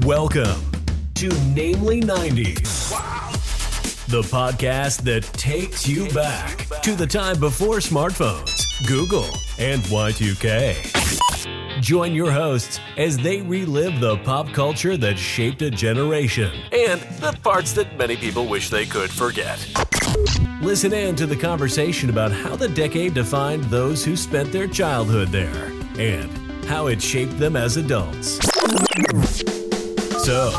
Welcome 0.00 0.58
to 1.16 1.28
Namely 1.54 2.00
90s. 2.00 2.88
The 4.06 4.22
podcast 4.22 5.02
that 5.02 5.22
takes 5.34 5.86
you 5.86 6.08
back 6.12 6.66
to 6.80 6.96
the 6.96 7.06
time 7.06 7.38
before 7.38 7.76
smartphones, 7.76 8.64
Google, 8.88 9.26
and 9.58 9.82
Y2K. 9.82 11.82
Join 11.82 12.14
your 12.14 12.32
hosts 12.32 12.80
as 12.96 13.18
they 13.18 13.42
relive 13.42 14.00
the 14.00 14.16
pop 14.18 14.50
culture 14.54 14.96
that 14.96 15.18
shaped 15.18 15.60
a 15.60 15.70
generation 15.70 16.50
and 16.72 17.02
the 17.20 17.38
parts 17.42 17.74
that 17.74 17.98
many 17.98 18.16
people 18.16 18.46
wish 18.46 18.70
they 18.70 18.86
could 18.86 19.10
forget. 19.10 19.58
Listen 20.62 20.94
in 20.94 21.14
to 21.16 21.26
the 21.26 21.36
conversation 21.36 22.08
about 22.08 22.32
how 22.32 22.56
the 22.56 22.68
decade 22.68 23.12
defined 23.12 23.64
those 23.64 24.02
who 24.02 24.16
spent 24.16 24.52
their 24.52 24.66
childhood 24.66 25.28
there 25.28 25.70
and 25.98 26.32
how 26.64 26.86
it 26.86 27.02
shaped 27.02 27.38
them 27.38 27.56
as 27.56 27.76
adults. 27.76 28.38
So, 30.22 30.52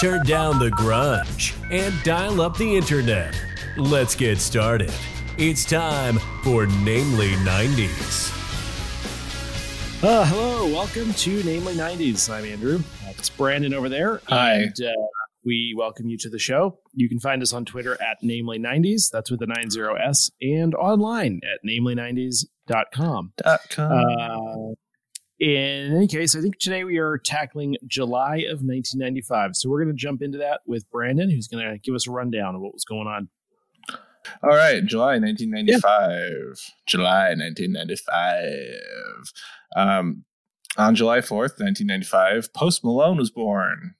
turn 0.00 0.24
down 0.24 0.58
the 0.58 0.70
grunge 0.70 1.54
and 1.70 1.94
dial 2.04 2.40
up 2.40 2.56
the 2.56 2.74
internet. 2.74 3.38
Let's 3.76 4.14
get 4.14 4.38
started. 4.38 4.94
It's 5.36 5.66
time 5.66 6.18
for 6.42 6.66
Namely 6.66 7.32
90s. 7.32 8.32
Uh, 10.02 10.24
hello, 10.24 10.64
welcome 10.68 11.12
to 11.12 11.42
Namely 11.42 11.74
90s. 11.74 12.30
I'm 12.32 12.46
Andrew. 12.46 12.80
It's 13.08 13.28
Brandon 13.28 13.74
over 13.74 13.90
there. 13.90 14.22
Hi. 14.28 14.54
And 14.54 14.74
uh, 14.82 14.92
we 15.44 15.74
welcome 15.76 16.08
you 16.08 16.16
to 16.16 16.30
the 16.30 16.38
show. 16.38 16.78
You 16.94 17.10
can 17.10 17.20
find 17.20 17.42
us 17.42 17.52
on 17.52 17.66
Twitter 17.66 18.00
at 18.00 18.16
Namely 18.22 18.58
90s. 18.58 19.10
That's 19.12 19.30
with 19.30 19.40
the 19.40 19.46
90s. 19.46 20.30
And 20.40 20.74
online 20.74 21.40
at 21.44 21.60
namely90s.com. 21.68 23.32
Dot 23.36 23.60
com. 23.68 23.92
Uh, 23.92 24.74
in 25.40 25.96
any 25.96 26.06
case, 26.06 26.36
I 26.36 26.40
think 26.40 26.58
today 26.58 26.84
we 26.84 26.98
are 26.98 27.16
tackling 27.18 27.76
July 27.86 28.38
of 28.48 28.62
1995. 28.62 29.56
So 29.56 29.68
we're 29.70 29.82
going 29.82 29.94
to 29.96 30.00
jump 30.00 30.22
into 30.22 30.38
that 30.38 30.60
with 30.66 30.88
Brandon, 30.90 31.30
who's 31.30 31.48
going 31.48 31.64
to 31.64 31.78
give 31.78 31.94
us 31.94 32.06
a 32.06 32.10
rundown 32.10 32.54
of 32.54 32.60
what 32.60 32.74
was 32.74 32.84
going 32.84 33.06
on. 33.06 33.28
All 34.42 34.50
right, 34.50 34.84
July 34.84 35.18
1995. 35.18 36.60
July 36.86 37.34
1995. 37.34 39.32
Um, 39.76 40.24
on 40.76 40.94
July 40.94 41.18
4th, 41.18 41.58
1995, 41.58 42.52
Post 42.52 42.84
Malone 42.84 43.16
was 43.16 43.30
born. 43.30 43.94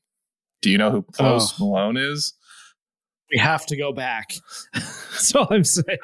Do 0.62 0.70
you 0.70 0.78
know 0.78 0.90
who 0.90 1.02
Post 1.02 1.54
Oh. 1.58 1.64
Malone 1.64 1.96
is? 1.96 2.34
We 3.32 3.38
have 3.38 3.64
to 3.66 3.76
go 3.76 3.92
back. 3.92 4.32
That's 4.74 5.34
all 5.34 5.46
I'm 5.50 5.64
saying. 5.64 5.98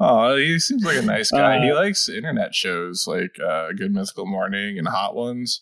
Oh, 0.00 0.36
he 0.36 0.58
seems 0.58 0.84
like 0.84 0.96
a 0.96 1.02
nice 1.02 1.30
guy. 1.30 1.62
he 1.64 1.70
Uh, 1.70 1.74
likes 1.76 2.08
internet 2.08 2.54
shows 2.54 3.06
like 3.06 3.36
uh, 3.40 3.72
Good 3.72 3.92
Mythical 3.92 4.26
Morning 4.26 4.78
and 4.78 4.88
Hot 4.88 5.14
Ones. 5.14 5.60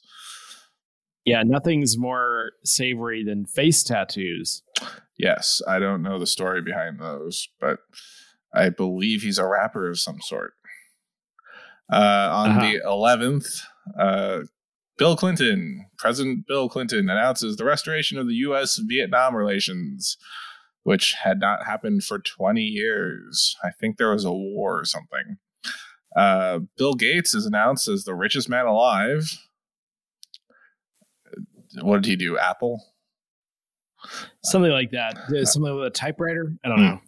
Yeah, 1.26 1.42
nothing's 1.44 1.98
more 1.98 2.52
savory 2.64 3.22
than 3.22 3.44
face 3.44 3.82
tattoos. 3.82 4.62
Yes, 5.18 5.60
I 5.68 5.78
don't 5.78 6.02
know 6.02 6.18
the 6.18 6.26
story 6.26 6.62
behind 6.62 6.98
those, 6.98 7.48
but 7.60 7.80
I 8.54 8.70
believe 8.70 9.20
he's 9.22 9.38
a 9.38 9.46
rapper 9.46 9.88
of 9.90 9.98
some 9.98 10.20
sort. 10.22 10.54
Uh, 11.92 12.28
on 12.32 12.50
Uh-huh. 12.52 12.60
the 12.60 12.80
11th, 12.86 13.60
uh, 13.98 14.38
Bill 14.96 15.16
Clinton, 15.16 15.86
President 15.98 16.46
Bill 16.46 16.68
Clinton, 16.68 17.10
announces 17.10 17.56
the 17.56 17.64
restoration 17.64 18.16
of 18.18 18.26
the 18.28 18.34
U.S. 18.36 18.78
Vietnam 18.78 19.34
relations, 19.36 20.16
which 20.82 21.12
had 21.22 21.40
not 21.40 21.66
happened 21.66 22.04
for 22.04 22.18
20 22.18 22.62
years. 22.62 23.56
I 23.62 23.70
think 23.70 23.96
there 23.96 24.10
was 24.12 24.24
a 24.24 24.32
war 24.32 24.80
or 24.80 24.84
something. 24.84 25.38
Uh, 26.16 26.60
Bill 26.76 26.94
Gates 26.94 27.34
is 27.34 27.46
announced 27.46 27.86
as 27.88 28.04
the 28.04 28.14
richest 28.14 28.48
man 28.48 28.66
alive. 28.66 29.38
What 31.82 32.02
did 32.02 32.06
he 32.10 32.16
do? 32.16 32.36
Apple? 32.38 32.82
Something 34.42 34.72
like 34.72 34.90
that. 34.92 35.16
Yeah, 35.30 35.44
Something 35.44 35.74
with 35.76 35.86
a 35.86 35.90
typewriter. 35.90 36.52
I 36.64 36.68
don't 36.68 36.78
Hmm. 36.78 36.84
know. 36.84 37.00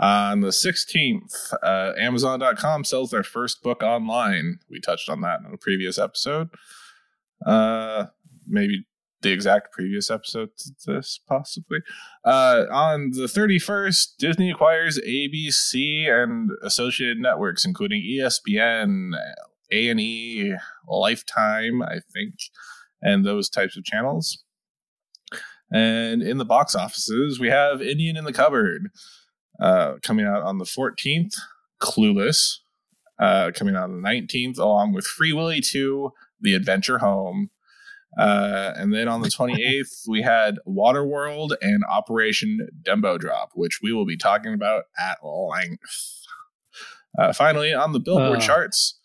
On 0.00 0.40
the 0.40 0.52
16th, 0.52 1.52
uh, 1.62 1.92
Amazon.com 1.98 2.84
sells 2.84 3.10
their 3.10 3.24
first 3.24 3.62
book 3.62 3.82
online. 3.82 4.60
We 4.70 4.80
touched 4.80 5.08
on 5.10 5.20
that 5.22 5.40
in 5.40 5.52
a 5.52 5.56
previous 5.58 5.98
episode. 5.98 6.48
Uh, 7.44 8.06
maybe 8.46 8.86
the 9.22 9.32
exact 9.32 9.72
previous 9.72 10.10
episode 10.10 10.50
to 10.58 10.72
this, 10.86 11.18
possibly. 11.26 11.78
Uh, 12.24 12.64
on 12.70 13.10
the 13.10 13.24
31st, 13.24 14.16
Disney 14.18 14.50
acquires 14.50 14.98
ABC 14.98 16.08
and 16.08 16.50
associated 16.62 17.18
networks, 17.18 17.64
including 17.64 18.02
ESPN, 18.02 19.12
A&E, 19.72 20.54
Lifetime, 20.86 21.82
I 21.82 22.00
think, 22.12 22.34
and 23.02 23.24
those 23.24 23.48
types 23.48 23.76
of 23.76 23.84
channels. 23.84 24.42
And 25.70 26.22
in 26.22 26.38
the 26.38 26.44
box 26.44 26.74
offices, 26.74 27.38
we 27.38 27.48
have 27.48 27.82
Indian 27.82 28.16
in 28.16 28.24
the 28.24 28.32
Cupboard 28.32 28.88
uh, 29.60 29.94
coming 30.02 30.24
out 30.24 30.42
on 30.42 30.58
the 30.58 30.64
14th, 30.64 31.34
Clueless, 31.80 32.58
uh, 33.18 33.50
coming 33.54 33.74
out 33.74 33.84
on 33.84 34.00
the 34.00 34.08
19th, 34.08 34.58
along 34.58 34.92
with 34.92 35.04
Free 35.04 35.32
Willy 35.32 35.60
2, 35.60 36.12
The 36.40 36.54
Adventure 36.54 36.98
Home. 36.98 37.50
Uh, 38.16 38.72
and 38.76 38.92
then 38.94 39.06
on 39.08 39.20
the 39.20 39.28
28th, 39.28 40.08
we 40.08 40.22
had 40.22 40.58
Waterworld 40.66 41.52
and 41.60 41.82
Operation 41.90 42.68
Dumbo 42.82 43.18
Drop, 43.18 43.50
which 43.54 43.80
we 43.82 43.92
will 43.92 44.06
be 44.06 44.16
talking 44.16 44.54
about 44.54 44.84
at 44.98 45.18
length. 45.22 45.80
Uh, 47.18 47.32
finally, 47.32 47.72
on 47.74 47.92
the 47.92 48.00
Billboard 48.00 48.38
Uh. 48.38 48.40
charts, 48.40 48.98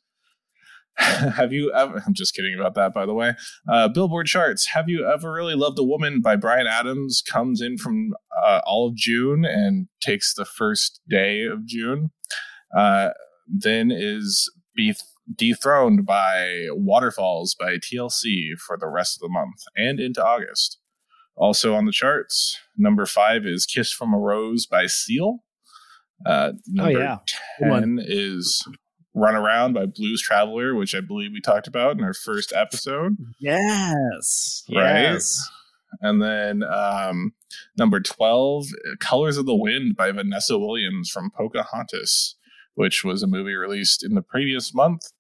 have 0.98 1.52
you 1.52 1.72
ever? 1.74 2.04
I'm 2.06 2.14
just 2.14 2.36
kidding 2.36 2.54
about 2.58 2.76
that, 2.76 2.94
by 2.94 3.06
the 3.06 3.14
way. 3.14 3.34
Uh, 3.68 3.88
Billboard 3.88 4.28
charts. 4.28 4.68
Have 4.68 4.88
you 4.90 5.08
ever 5.12 5.32
really 5.32 5.56
loved 5.56 5.80
a 5.80 5.84
woman 5.84 6.22
by 6.22 6.36
Bryan 6.36 6.68
Adams 6.68 7.24
comes 7.28 7.62
in 7.62 7.78
from 7.78 8.14
uh, 8.44 8.62
all 8.66 8.88
of 8.88 8.96
June 8.96 9.44
and 9.44 9.88
takes 10.02 10.34
the 10.36 10.46
first 10.46 11.02
day 11.10 11.46
of 11.46 11.66
June. 11.66 12.12
Uh, 12.78 13.10
then 13.48 13.92
is 13.92 14.52
be 14.76 14.94
dethroned 15.34 16.06
by 16.06 16.68
Waterfalls 16.72 17.56
by 17.56 17.78
TLC 17.78 18.58
for 18.58 18.78
the 18.78 18.88
rest 18.88 19.18
of 19.18 19.22
the 19.22 19.30
month 19.30 19.64
and 19.76 20.00
into 20.00 20.24
August. 20.24 20.80
Also 21.36 21.74
on 21.74 21.86
the 21.86 21.92
charts, 21.92 22.58
number 22.78 23.06
five 23.06 23.46
is 23.46 23.66
Kiss 23.66 23.92
from 23.92 24.14
a 24.14 24.20
Rose 24.20 24.66
by 24.66 24.86
Seal. 24.86 25.40
Uh, 26.26 26.54
number 26.68 27.00
yeah. 27.00 27.18
Good 27.60 27.70
one. 27.70 27.98
10 27.98 28.06
is 28.06 28.66
Run 29.16 29.36
Around 29.36 29.74
by 29.74 29.86
Blues 29.86 30.22
Traveler, 30.22 30.76
which 30.76 30.96
I 30.96 31.02
believe 31.02 31.32
we 31.34 31.42
talked 31.42 31.68
about 31.68 31.98
in 31.98 32.04
our 32.04 32.14
first 32.14 32.54
episode. 32.56 33.18
Yes. 33.40 34.64
Right. 34.70 35.02
Yes. 35.02 35.50
And 36.02 36.22
then 36.22 36.64
um, 36.64 37.34
number 37.78 38.00
12, 38.00 38.66
Colors 39.00 39.38
of 39.38 39.46
the 39.46 39.56
Wind 39.56 39.96
by 39.96 40.12
Vanessa 40.12 40.58
Williams 40.58 41.10
from 41.10 41.30
Pocahontas, 41.30 42.36
which 42.76 43.04
was 43.04 43.24
a 43.24 43.28
movie 43.28 43.56
released 43.56 44.04
in 44.04 44.16
the 44.16 44.22
previous 44.22 44.74
month. 44.74 45.12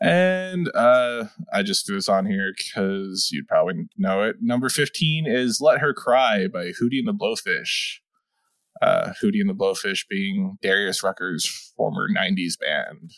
And 0.00 0.70
uh, 0.74 1.24
I 1.52 1.62
just 1.62 1.84
threw 1.84 1.96
this 1.96 2.08
on 2.08 2.26
here 2.26 2.52
because 2.56 3.30
you'd 3.32 3.48
probably 3.48 3.88
know 3.96 4.22
it. 4.22 4.36
Number 4.40 4.68
15 4.68 5.26
is 5.26 5.60
Let 5.60 5.80
Her 5.80 5.92
Cry 5.92 6.46
by 6.46 6.66
Hootie 6.66 7.00
and 7.00 7.08
the 7.08 7.12
Blowfish. 7.12 7.96
Uh, 8.80 9.12
Hootie 9.20 9.40
and 9.40 9.50
the 9.50 9.54
Blowfish 9.54 10.06
being 10.08 10.56
Darius 10.62 11.02
Rucker's 11.02 11.72
former 11.76 12.06
90s 12.08 12.58
band. 12.60 13.10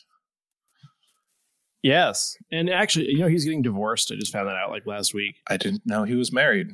Yes. 1.82 2.36
And 2.50 2.70
actually, 2.70 3.10
you 3.10 3.18
know, 3.18 3.28
he's 3.28 3.44
getting 3.44 3.62
divorced. 3.62 4.10
I 4.10 4.14
just 4.16 4.32
found 4.32 4.48
that 4.48 4.56
out 4.56 4.70
like 4.70 4.86
last 4.86 5.12
week. 5.14 5.36
I 5.48 5.56
didn't 5.58 5.82
know 5.84 6.04
he 6.04 6.14
was 6.14 6.32
married. 6.32 6.68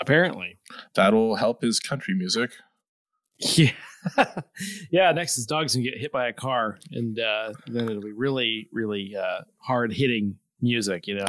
Apparently. 0.00 0.58
That'll 0.94 1.36
help 1.36 1.62
his 1.62 1.78
country 1.80 2.14
music. 2.14 2.52
Yeah. 3.56 3.70
yeah. 4.90 5.12
Next, 5.12 5.38
is 5.38 5.46
dog's 5.46 5.72
to 5.74 5.82
get 5.82 5.98
hit 5.98 6.12
by 6.12 6.28
a 6.28 6.32
car. 6.32 6.78
And 6.92 7.18
uh, 7.18 7.52
then 7.66 7.88
it'll 7.88 8.02
be 8.02 8.12
really, 8.12 8.68
really 8.72 9.16
uh, 9.16 9.42
hard 9.58 9.92
hitting 9.92 10.36
music, 10.60 11.06
you 11.06 11.16
know? 11.16 11.28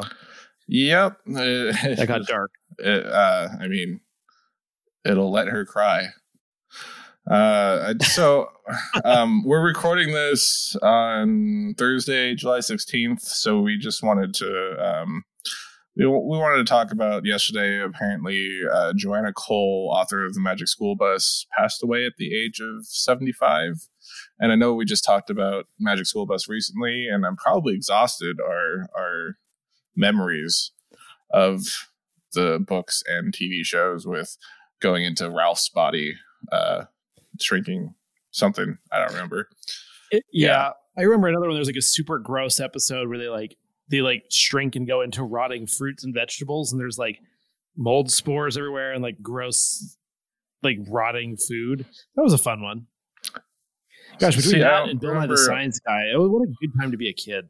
Yep. 0.67 1.17
That 1.25 2.05
got 2.07 2.25
dark. 2.25 2.51
it, 2.79 3.05
uh, 3.05 3.49
I 3.59 3.67
mean, 3.67 3.99
it'll 5.05 5.31
let 5.31 5.47
her 5.47 5.65
cry. 5.65 6.07
Uh, 7.29 7.93
so 8.01 8.49
um, 9.05 9.43
we're 9.43 9.63
recording 9.63 10.13
this 10.13 10.75
on 10.81 11.75
Thursday, 11.77 12.35
July 12.35 12.59
16th. 12.59 13.21
So 13.21 13.59
we 13.59 13.77
just 13.77 14.03
wanted 14.03 14.33
to, 14.35 15.01
um, 15.01 15.23
we, 15.95 16.05
we 16.05 16.37
wanted 16.37 16.57
to 16.57 16.69
talk 16.69 16.91
about 16.91 17.25
yesterday. 17.25 17.81
Apparently, 17.81 18.61
uh, 18.71 18.93
Joanna 18.95 19.33
Cole, 19.33 19.91
author 19.93 20.25
of 20.25 20.33
The 20.33 20.39
Magic 20.39 20.67
School 20.67 20.95
Bus, 20.95 21.45
passed 21.57 21.83
away 21.83 22.05
at 22.05 22.13
the 22.17 22.33
age 22.35 22.59
of 22.61 22.85
75. 22.85 23.87
And 24.39 24.51
I 24.51 24.55
know 24.55 24.73
we 24.73 24.85
just 24.85 25.03
talked 25.03 25.29
about 25.29 25.67
Magic 25.79 26.05
School 26.05 26.25
Bus 26.25 26.47
recently, 26.47 27.07
and 27.07 27.25
I'm 27.25 27.35
probably 27.35 27.73
exhausted 27.73 28.37
our, 28.41 28.87
our 28.95 29.37
memories 29.95 30.71
of 31.29 31.87
the 32.33 32.59
books 32.65 33.03
and 33.07 33.33
TV 33.33 33.63
shows 33.63 34.07
with 34.07 34.37
going 34.79 35.03
into 35.03 35.29
Ralph's 35.29 35.69
body, 35.69 36.15
uh, 36.51 36.85
shrinking 37.39 37.93
something. 38.31 38.77
I 38.91 38.99
don't 38.99 39.11
remember. 39.11 39.49
It- 40.11 40.23
yeah. 40.31 40.47
Yeah. 40.47 40.69
I 40.97 41.03
remember 41.03 41.27
another 41.29 41.45
one. 41.47 41.55
There 41.55 41.59
was 41.59 41.69
like 41.69 41.75
a 41.77 41.81
super 41.81 42.19
gross 42.19 42.59
episode 42.59 43.07
where 43.07 43.17
they 43.17 43.29
like, 43.29 43.57
they 43.91 44.01
like 44.01 44.23
shrink 44.29 44.75
and 44.75 44.87
go 44.87 45.01
into 45.01 45.23
rotting 45.23 45.67
fruits 45.67 46.03
and 46.03 46.13
vegetables. 46.13 46.71
And 46.71 46.79
there's 46.79 46.97
like 46.97 47.19
mold 47.77 48.09
spores 48.09 48.57
everywhere 48.57 48.93
and 48.93 49.03
like 49.03 49.21
gross, 49.21 49.97
like 50.63 50.77
rotting 50.87 51.37
food. 51.37 51.85
That 52.15 52.23
was 52.23 52.33
a 52.33 52.37
fun 52.37 52.63
one. 52.63 52.87
Gosh, 54.17 54.35
between 54.35 54.53
See, 54.53 54.59
that 54.59 54.89
and 54.89 54.99
Bill 54.99 55.13
Nye 55.13 55.27
the 55.27 55.37
Science 55.37 55.79
Guy, 55.79 56.11
it 56.13 56.17
was 56.17 56.29
what 56.29 56.43
a 56.43 56.53
good 56.61 56.71
time 56.79 56.91
to 56.91 56.97
be 56.97 57.09
a 57.09 57.13
kid. 57.13 57.49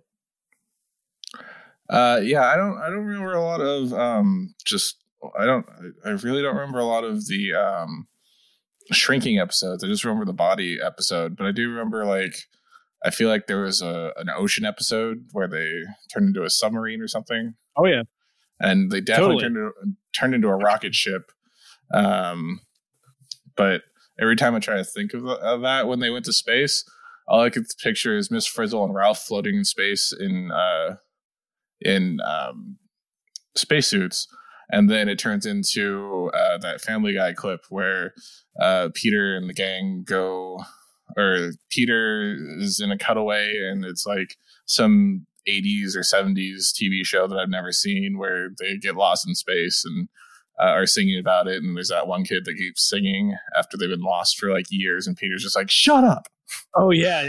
Uh, 1.89 2.21
yeah, 2.23 2.45
I 2.45 2.55
don't. 2.55 2.77
I 2.77 2.89
don't 2.89 3.05
remember 3.05 3.33
a 3.33 3.43
lot 3.43 3.61
of 3.61 3.93
um. 3.93 4.55
Just 4.65 4.97
I 5.37 5.45
don't. 5.45 5.65
I, 6.05 6.09
I 6.09 6.11
really 6.11 6.41
don't 6.41 6.55
remember 6.55 6.79
a 6.79 6.85
lot 6.85 7.03
of 7.03 7.27
the 7.27 7.53
um 7.53 8.07
shrinking 8.91 9.39
episodes. 9.39 9.83
I 9.83 9.87
just 9.87 10.05
remember 10.05 10.25
the 10.25 10.33
body 10.33 10.79
episode, 10.81 11.35
but 11.35 11.45
I 11.45 11.51
do 11.51 11.69
remember 11.69 12.05
like 12.05 12.35
I 13.03 13.09
feel 13.09 13.29
like 13.29 13.47
there 13.47 13.61
was 13.61 13.81
a 13.81 14.13
an 14.17 14.29
ocean 14.29 14.65
episode 14.65 15.25
where 15.31 15.47
they 15.47 15.71
turned 16.13 16.27
into 16.27 16.43
a 16.43 16.49
submarine 16.49 17.01
or 17.01 17.07
something, 17.07 17.55
Oh 17.77 17.85
yeah, 17.85 18.03
and 18.59 18.91
they 18.91 19.01
definitely 19.01 19.35
Totally. 19.35 19.43
turned 19.43 19.57
into, 19.57 19.97
turned 20.13 20.35
into 20.35 20.47
a 20.49 20.55
rocket 20.55 20.93
ship. 20.95 21.31
Um, 21.93 22.61
but 23.55 23.81
every 24.19 24.35
time 24.35 24.55
I 24.55 24.59
try 24.59 24.77
to 24.77 24.83
think 24.83 25.13
of, 25.13 25.25
of 25.25 25.61
that 25.61 25.87
when 25.87 25.99
they 25.99 26.09
went 26.09 26.25
to 26.25 26.33
space, 26.33 26.83
all 27.27 27.41
I 27.41 27.49
could 27.49 27.65
picture 27.81 28.17
is 28.17 28.31
Miss 28.31 28.45
Frizzle 28.45 28.83
and 28.83 28.93
Ralph 28.93 29.19
floating 29.19 29.55
in 29.55 29.65
space 29.65 30.13
in 30.17 30.51
uh, 30.51 30.97
in 31.81 32.19
um, 32.21 32.77
spacesuits, 33.55 34.27
and 34.69 34.89
then 34.89 35.09
it 35.09 35.17
turns 35.19 35.45
into 35.45 36.29
uh, 36.33 36.57
that 36.59 36.81
Family 36.81 37.13
Guy 37.13 37.33
clip 37.33 37.61
where 37.69 38.13
uh, 38.59 38.89
Peter 38.93 39.35
and 39.35 39.49
the 39.49 39.53
gang 39.53 40.03
go, 40.05 40.59
or 41.17 41.51
Peter 41.69 42.35
is 42.59 42.79
in 42.79 42.91
a 42.91 42.97
cutaway, 42.97 43.55
and 43.57 43.85
it's 43.85 44.05
like 44.05 44.37
some 44.65 45.25
80s 45.47 45.95
or 45.95 46.01
70s 46.01 46.71
TV 46.71 47.03
show 47.03 47.27
that 47.27 47.37
I've 47.37 47.49
never 47.49 47.71
seen 47.71 48.17
where 48.17 48.49
they 48.59 48.77
get 48.77 48.95
lost 48.95 49.27
in 49.27 49.33
space 49.35 49.83
and 49.85 50.07
uh, 50.61 50.65
are 50.71 50.85
singing 50.85 51.19
about 51.19 51.47
it. 51.47 51.63
And 51.63 51.75
there's 51.75 51.89
that 51.89 52.07
one 52.07 52.23
kid 52.23 52.45
that 52.45 52.55
keeps 52.55 52.87
singing 52.87 53.35
after 53.57 53.77
they've 53.77 53.89
been 53.89 54.01
lost 54.01 54.37
for 54.37 54.51
like 54.51 54.65
years, 54.69 55.07
and 55.07 55.17
Peter's 55.17 55.43
just 55.43 55.55
like, 55.55 55.69
"Shut 55.71 56.03
up, 56.03 56.27
oh 56.75 56.91
yeah, 56.91 57.23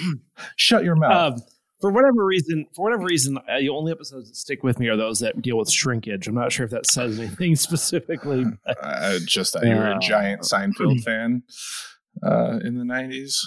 yeah. 0.00 0.12
shut 0.56 0.84
your 0.84 0.94
mouth." 0.96 1.34
Um, 1.34 1.40
for 1.80 1.90
whatever 1.92 2.24
reason, 2.24 2.66
for 2.74 2.82
whatever 2.82 3.04
reason, 3.04 3.38
uh, 3.38 3.60
the 3.60 3.68
only 3.68 3.92
episodes 3.92 4.28
that 4.28 4.34
stick 4.36 4.64
with 4.64 4.80
me 4.80 4.88
are 4.88 4.96
those 4.96 5.20
that 5.20 5.40
deal 5.40 5.56
with 5.56 5.70
shrinkage. 5.70 6.26
I'm 6.26 6.34
not 6.34 6.50
sure 6.50 6.64
if 6.64 6.72
that 6.72 6.86
says 6.86 7.18
anything 7.18 7.54
specifically. 7.56 8.44
but- 8.66 8.78
uh, 8.82 9.18
just 9.24 9.52
that 9.52 9.64
you 9.64 9.74
were 9.76 9.92
a 9.92 9.98
giant 10.00 10.42
Seinfeld 10.42 11.02
fan 11.04 11.42
uh, 12.22 12.58
in 12.64 12.78
the 12.78 12.84
'90s, 12.84 13.40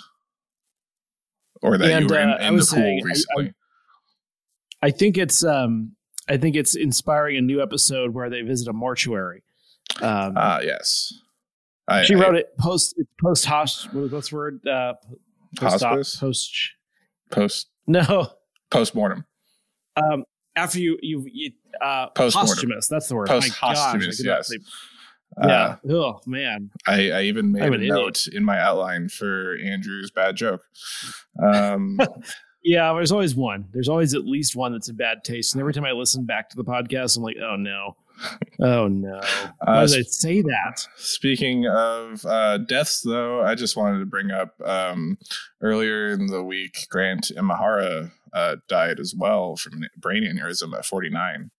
or 1.62 1.78
that 1.78 1.92
And, 1.92 2.10
you 2.10 2.16
were 2.16 2.22
in, 2.22 2.30
uh, 2.30 2.38
in 2.42 2.56
the 2.56 2.60
pool 2.60 2.66
saying, 2.66 3.00
I- 3.00 3.02
I- 3.02 3.10
recently. 3.10 3.54
I 4.84 4.90
think 4.92 5.18
it's 5.18 5.44
um, 5.44 5.96
I 6.28 6.38
think 6.38 6.56
it's 6.56 6.76
inspiring 6.76 7.38
a 7.38 7.42
new 7.42 7.62
episode 7.62 8.14
where 8.14 8.30
they 8.30 8.42
visit 8.42 8.68
a 8.68 8.74
mortuary. 8.74 9.44
Um, 10.02 10.34
Ah, 10.36 10.60
yes. 10.62 11.14
I, 11.88 12.04
she 12.04 12.16
I- 12.16 12.20
wrote 12.20 12.36
it 12.36 12.58
post 12.58 12.96
it's 12.98 13.10
post 13.22 13.46
host. 13.46 13.94
What's 13.94 14.30
the 14.30 14.36
word? 14.36 14.66
Uh, 14.68 14.94
post 15.58 15.84
Hospice? 15.84 16.16
post. 16.18 16.56
post 17.30 17.68
No, 17.88 18.32
post 18.72 18.96
mortem. 18.96 19.26
um, 19.98 20.24
after 20.56 20.80
you 20.80 20.98
you, 21.02 21.26
you 21.32 21.52
uh, 21.82 22.08
Postmortem. 22.10 22.54
posthumous. 22.56 22.88
That's 22.88 23.08
the 23.08 23.16
word. 23.16 23.28
Posthumous, 23.28 24.24
yes. 24.24 24.52
Say- 25.40 25.44
Uh, 25.44 25.76
yeah. 25.84 25.94
oh 25.96 26.20
man. 26.26 26.70
I, 26.88 27.12
I 27.12 27.22
even 27.24 27.52
made 27.52 27.64
I'm 27.64 27.72
a 27.74 27.76
an 27.76 27.82
idiot. 27.82 27.96
note 27.96 28.28
in 28.28 28.44
my 28.44 28.60
outline 28.60 29.10
for 29.10 29.56
Andrew's 29.64 30.12
bad 30.12 30.36
joke. 30.36 30.64
Um, 31.42 32.00
Yeah, 32.64 32.94
there's 32.94 33.12
always 33.12 33.36
one. 33.36 33.66
There's 33.74 33.90
always 33.90 34.14
at 34.14 34.24
least 34.26 34.56
one 34.56 34.72
that's 34.72 34.88
in 34.88 34.96
bad 34.96 35.24
taste. 35.24 35.54
And 35.56 35.60
every 35.62 35.74
time 35.74 35.84
I 35.84 35.94
listen 35.94 36.26
back 36.26 36.48
to 36.50 36.56
the 36.56 36.64
podcast, 36.64 37.18
I'm 37.18 37.24
like, 37.24 37.38
oh 37.44 37.56
no. 37.56 37.96
Oh 38.62 38.88
no. 38.88 39.20
Why 39.64 39.78
uh, 39.78 39.88
did 39.88 40.00
I 40.00 40.02
say 40.04 40.42
that? 40.44 40.86
Speaking 40.96 41.66
of 41.68 42.24
uh, 42.24 42.60
deaths, 42.60 43.02
though, 43.02 43.42
I 43.42 43.56
just 43.56 43.76
wanted 43.76 43.98
to 44.00 44.06
bring 44.06 44.30
up 44.30 44.54
um, 44.64 45.18
earlier 45.62 46.10
in 46.12 46.28
the 46.28 46.44
week, 46.44 46.86
Grant 46.92 47.32
Imahara 47.36 48.12
uh, 48.32 48.58
died 48.68 49.00
as 49.00 49.16
well 49.18 49.56
from 49.56 49.82
a 49.82 50.00
brain 50.00 50.24
aneurysm 50.24 50.78
at 50.78 50.86
49. 50.86 51.50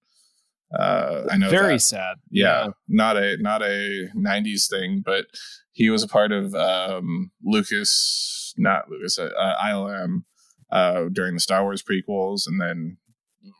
Uh, 0.78 1.24
I 1.30 1.36
know 1.36 1.50
Very 1.50 1.74
that- 1.74 1.80
sad. 1.80 2.16
yeah, 2.30 2.69
not 2.88 3.16
a 3.16 3.36
not 3.38 3.62
a 3.62 4.08
90s 4.16 4.69
thing, 4.70 5.02
but 5.04 5.26
he 5.72 5.90
was 5.90 6.02
a 6.02 6.08
part 6.08 6.32
of 6.32 6.54
um, 6.54 7.30
Lucas, 7.44 8.54
not 8.56 8.88
Lucas, 8.90 9.19
uh, 9.19 9.30
ILM 9.64 10.24
uh, 10.70 11.04
during 11.12 11.34
the 11.34 11.40
Star 11.40 11.62
Wars 11.62 11.82
prequels, 11.82 12.42
and 12.46 12.60
then 12.60 12.96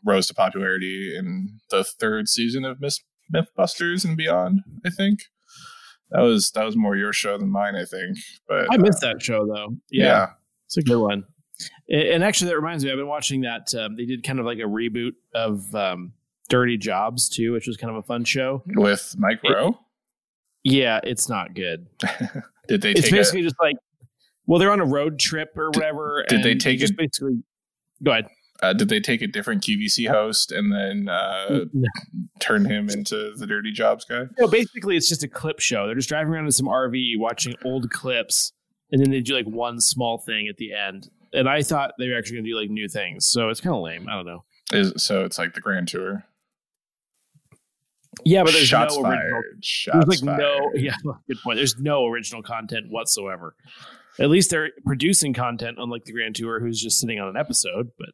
rose 0.05 0.27
to 0.27 0.33
popularity 0.33 1.13
in 1.15 1.59
the 1.69 1.83
third 1.83 2.27
season 2.29 2.63
of 2.65 2.79
Myth- 2.79 3.03
MythBusters 3.33 4.05
and 4.05 4.15
beyond. 4.17 4.61
I 4.85 4.89
think 4.89 5.19
that 6.11 6.21
was 6.21 6.51
that 6.51 6.63
was 6.65 6.75
more 6.75 6.95
your 6.95 7.13
show 7.13 7.37
than 7.37 7.51
mine. 7.51 7.75
I 7.75 7.85
think, 7.85 8.17
but 8.47 8.67
I 8.71 8.77
missed 8.77 9.01
that 9.01 9.21
show 9.21 9.45
though. 9.45 9.75
yeah, 9.91 10.05
Yeah, 10.05 10.27
it's 10.65 10.77
a 10.77 10.81
good 10.83 10.99
one. 11.01 11.25
And 11.89 12.23
actually, 12.23 12.49
that 12.49 12.55
reminds 12.57 12.83
me. 12.83 12.91
I've 12.91 12.97
been 12.97 13.07
watching 13.07 13.41
that. 13.41 13.73
Um, 13.75 13.95
they 13.95 14.05
did 14.05 14.23
kind 14.23 14.39
of 14.39 14.45
like 14.45 14.57
a 14.57 14.61
reboot 14.63 15.11
of 15.35 15.73
um, 15.75 16.13
Dirty 16.49 16.77
Jobs 16.77 17.29
too, 17.29 17.51
which 17.53 17.67
was 17.67 17.77
kind 17.77 17.91
of 17.91 17.97
a 17.97 18.03
fun 18.03 18.23
show. 18.25 18.63
with 18.67 19.15
Mike 19.17 19.39
It- 19.43 19.53
Rowe. 19.53 19.79
Yeah, 20.63 20.99
it's 21.03 21.27
not 21.27 21.53
good. 21.55 21.87
Did 22.69 22.81
they 22.81 22.91
It's 22.91 23.01
take 23.01 23.11
a, 23.11 23.15
basically 23.15 23.41
just 23.41 23.55
like, 23.59 23.75
well, 24.45 24.59
they're 24.59 24.71
on 24.71 24.79
a 24.79 24.85
road 24.85 25.19
trip 25.19 25.49
or 25.57 25.69
whatever. 25.71 26.23
did 26.29 26.43
they 26.43 26.55
take 26.55 26.79
just 26.79 26.93
it- 26.93 26.97
basically? 26.97 27.43
Go 28.01 28.11
ahead. 28.11 28.27
uh, 28.61 28.71
did 28.73 28.87
they 28.89 28.99
take 29.01 29.21
a 29.21 29.27
different 29.27 29.61
QVC 29.63 30.07
host 30.09 30.51
and 30.53 30.71
then 30.71 31.09
uh, 31.09 31.65
No. 31.73 31.87
turn 32.39 32.63
him 32.65 32.89
into 32.89 33.33
the 33.35 33.45
Dirty 33.45 33.71
Jobs 33.73 34.05
guy? 34.05 34.23
No, 34.39 34.47
basically, 34.47 34.95
it's 34.95 35.09
just 35.09 35.23
a 35.23 35.27
clip 35.27 35.59
show. 35.59 35.85
They're 35.85 35.95
just 35.95 36.07
driving 36.09 36.31
around 36.33 36.45
in 36.45 36.51
some 36.51 36.67
RV, 36.67 37.17
watching 37.19 37.55
old 37.65 37.89
clips, 37.91 38.51
and 38.91 39.01
then 39.01 39.11
they 39.11 39.19
do 39.21 39.33
like 39.35 39.45
one 39.47 39.81
small 39.81 40.17
thing 40.17 40.47
at 40.47 40.55
the 40.57 40.73
end. 40.73 41.09
And 41.33 41.49
I 41.49 41.61
thought 41.63 41.93
they 41.99 42.07
were 42.09 42.17
actually 42.17 42.35
going 42.37 42.45
to 42.45 42.51
do 42.51 42.57
like 42.59 42.69
new 42.69 42.87
things, 42.87 43.25
so 43.25 43.49
it's 43.49 43.59
kind 43.59 43.75
of 43.75 43.81
lame. 43.81 44.07
I 44.07 44.13
don't 44.13 44.25
know. 44.25 44.43
Is 44.71 44.93
so 45.03 45.25
it's 45.25 45.37
like 45.37 45.53
the 45.53 45.61
Grand 45.61 45.87
Tour. 45.89 46.23
Yeah, 48.25 48.43
but 48.43 48.53
there's 48.53 48.67
Shots 48.67 48.95
no 48.95 49.03
fired. 49.03 49.19
original. 49.33 49.41
Shots 49.61 50.05
There's 50.07 50.23
like 50.23 50.37
no, 50.37 50.71
yeah, 50.75 50.95
good 51.27 51.37
point. 51.43 51.57
There's 51.57 51.77
no 51.79 52.05
original 52.07 52.41
content 52.43 52.85
whatsoever. 52.89 53.55
At 54.19 54.29
least 54.29 54.49
they're 54.51 54.69
producing 54.85 55.33
content, 55.33 55.77
unlike 55.79 56.05
the 56.05 56.13
Grand 56.13 56.35
Tour, 56.35 56.59
who's 56.59 56.79
just 56.81 56.99
sitting 56.99 57.19
on 57.19 57.27
an 57.29 57.37
episode. 57.37 57.89
But 57.97 58.09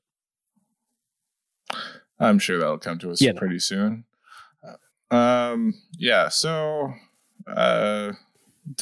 I'm 2.19 2.39
sure 2.39 2.57
that'll 2.59 2.77
come 2.77 2.97
to 2.99 3.11
us 3.11 3.21
Yeah, 3.21 3.31
no. 3.33 3.39
pretty 3.39 3.59
soon. 3.59 4.05
Um, 5.11 5.73
yeah. 5.97 6.29
So, 6.29 6.93
uh, 7.47 8.13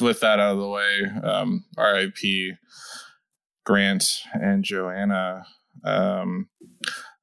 with 0.00 0.20
that 0.20 0.38
out 0.38 0.52
of 0.52 0.58
the 0.58 0.68
way, 0.68 1.00
um, 1.24 1.64
R.I.P. 1.76 2.54
Grant 3.64 4.22
and 4.34 4.62
Joanna. 4.64 5.44
Um, 5.84 6.48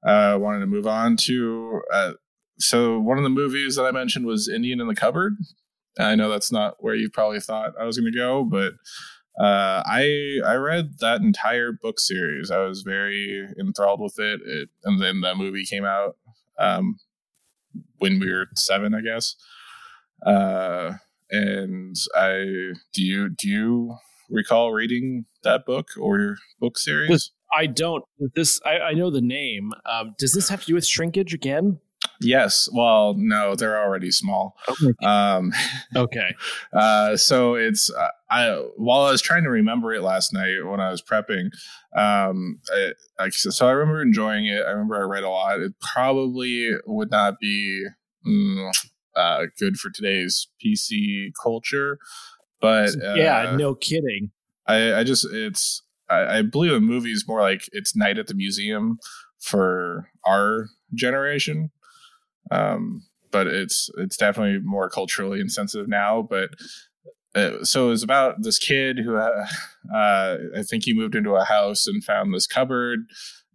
uh, 0.05 0.37
wanted 0.39 0.59
to 0.59 0.65
move 0.67 0.87
on 0.87 1.17
to 1.17 1.81
uh, 1.91 2.13
so 2.59 2.99
one 2.99 3.17
of 3.17 3.23
the 3.23 3.29
movies 3.29 3.75
that 3.75 3.85
I 3.85 3.91
mentioned 3.91 4.25
was 4.25 4.47
Indian 4.47 4.79
in 4.79 4.87
the 4.87 4.95
Cupboard. 4.95 5.35
I 5.99 6.15
know 6.15 6.29
that's 6.29 6.51
not 6.51 6.75
where 6.79 6.95
you 6.95 7.09
probably 7.09 7.39
thought 7.39 7.73
I 7.79 7.85
was 7.85 7.97
going 7.97 8.11
to 8.11 8.17
go, 8.17 8.43
but 8.43 8.73
uh, 9.39 9.83
I 9.85 10.39
I 10.45 10.55
read 10.55 10.99
that 10.99 11.21
entire 11.21 11.71
book 11.71 11.99
series. 11.99 12.51
I 12.51 12.59
was 12.59 12.81
very 12.81 13.47
enthralled 13.59 14.01
with 14.01 14.19
it, 14.19 14.41
it 14.45 14.69
and 14.83 15.01
then 15.01 15.21
that 15.21 15.37
movie 15.37 15.65
came 15.65 15.85
out 15.85 16.17
um, 16.57 16.97
when 17.97 18.19
we 18.19 18.31
were 18.31 18.47
seven, 18.55 18.93
I 18.93 19.01
guess. 19.01 19.35
Uh, 20.25 20.93
and 21.29 21.95
I 22.15 22.73
do 22.93 23.03
you 23.03 23.29
do 23.29 23.49
you 23.49 23.95
recall 24.29 24.71
reading 24.71 25.25
that 25.43 25.65
book 25.65 25.89
or 25.99 26.37
book 26.59 26.77
series? 26.77 27.31
I 27.53 27.67
don't. 27.67 28.03
This 28.35 28.61
I, 28.65 28.79
I 28.79 28.93
know 28.93 29.09
the 29.09 29.21
name. 29.21 29.71
Um, 29.85 30.15
does 30.17 30.33
this 30.33 30.49
have 30.49 30.61
to 30.61 30.67
do 30.67 30.75
with 30.75 30.85
shrinkage 30.85 31.33
again? 31.33 31.79
Yes. 32.21 32.69
Well, 32.71 33.15
no, 33.17 33.55
they're 33.55 33.79
already 33.81 34.11
small. 34.11 34.57
Okay. 34.69 34.93
Um, 35.05 35.51
Okay. 35.95 36.35
Uh, 36.73 37.15
so 37.15 37.55
it's 37.55 37.89
uh, 37.89 38.09
I 38.29 38.49
while 38.75 39.01
I 39.01 39.11
was 39.11 39.21
trying 39.21 39.43
to 39.43 39.49
remember 39.49 39.93
it 39.93 40.01
last 40.01 40.33
night 40.33 40.57
when 40.65 40.79
I 40.79 40.91
was 40.91 41.01
prepping, 41.01 41.51
um, 41.95 42.59
I, 42.73 42.91
I, 43.19 43.29
so 43.29 43.67
I 43.67 43.71
remember 43.71 44.01
enjoying 44.01 44.45
it. 44.45 44.65
I 44.65 44.71
remember 44.71 44.95
I 44.95 45.03
read 45.03 45.23
a 45.23 45.29
lot. 45.29 45.61
It 45.61 45.73
probably 45.79 46.69
would 46.85 47.11
not 47.11 47.39
be 47.39 47.87
mm, 48.27 48.71
uh, 49.15 49.43
good 49.57 49.77
for 49.77 49.89
today's 49.89 50.47
PC 50.63 51.31
culture, 51.41 51.97
but 52.59 52.89
uh, 53.01 53.13
yeah. 53.13 53.55
No 53.55 53.75
kidding. 53.75 54.31
I, 54.67 54.95
I 54.95 55.03
just 55.03 55.25
it's 55.31 55.81
I, 56.09 56.39
I 56.39 56.41
believe 56.41 56.73
a 56.73 56.81
movie 56.81 57.11
is 57.11 57.25
more 57.27 57.41
like 57.41 57.69
it's 57.71 57.95
night 57.95 58.17
at 58.17 58.27
the 58.27 58.33
museum 58.33 58.99
for 59.39 60.09
our 60.25 60.67
generation. 60.93 61.71
Um, 62.51 63.03
but 63.31 63.47
it's 63.47 63.89
it's 63.97 64.17
definitely 64.17 64.59
more 64.63 64.89
culturally 64.89 65.39
insensitive 65.41 65.87
now. 65.87 66.21
But 66.21 66.49
uh, 67.33 67.63
so 67.63 67.91
it's 67.91 68.03
about 68.03 68.41
this 68.43 68.57
kid 68.59 68.99
who 68.99 69.17
uh, 69.17 69.45
uh, 69.93 70.37
I 70.57 70.63
think 70.63 70.85
he 70.85 70.93
moved 70.93 71.15
into 71.15 71.35
a 71.35 71.43
house 71.43 71.85
and 71.87 72.03
found 72.03 72.33
this 72.33 72.47
cupboard, 72.47 72.99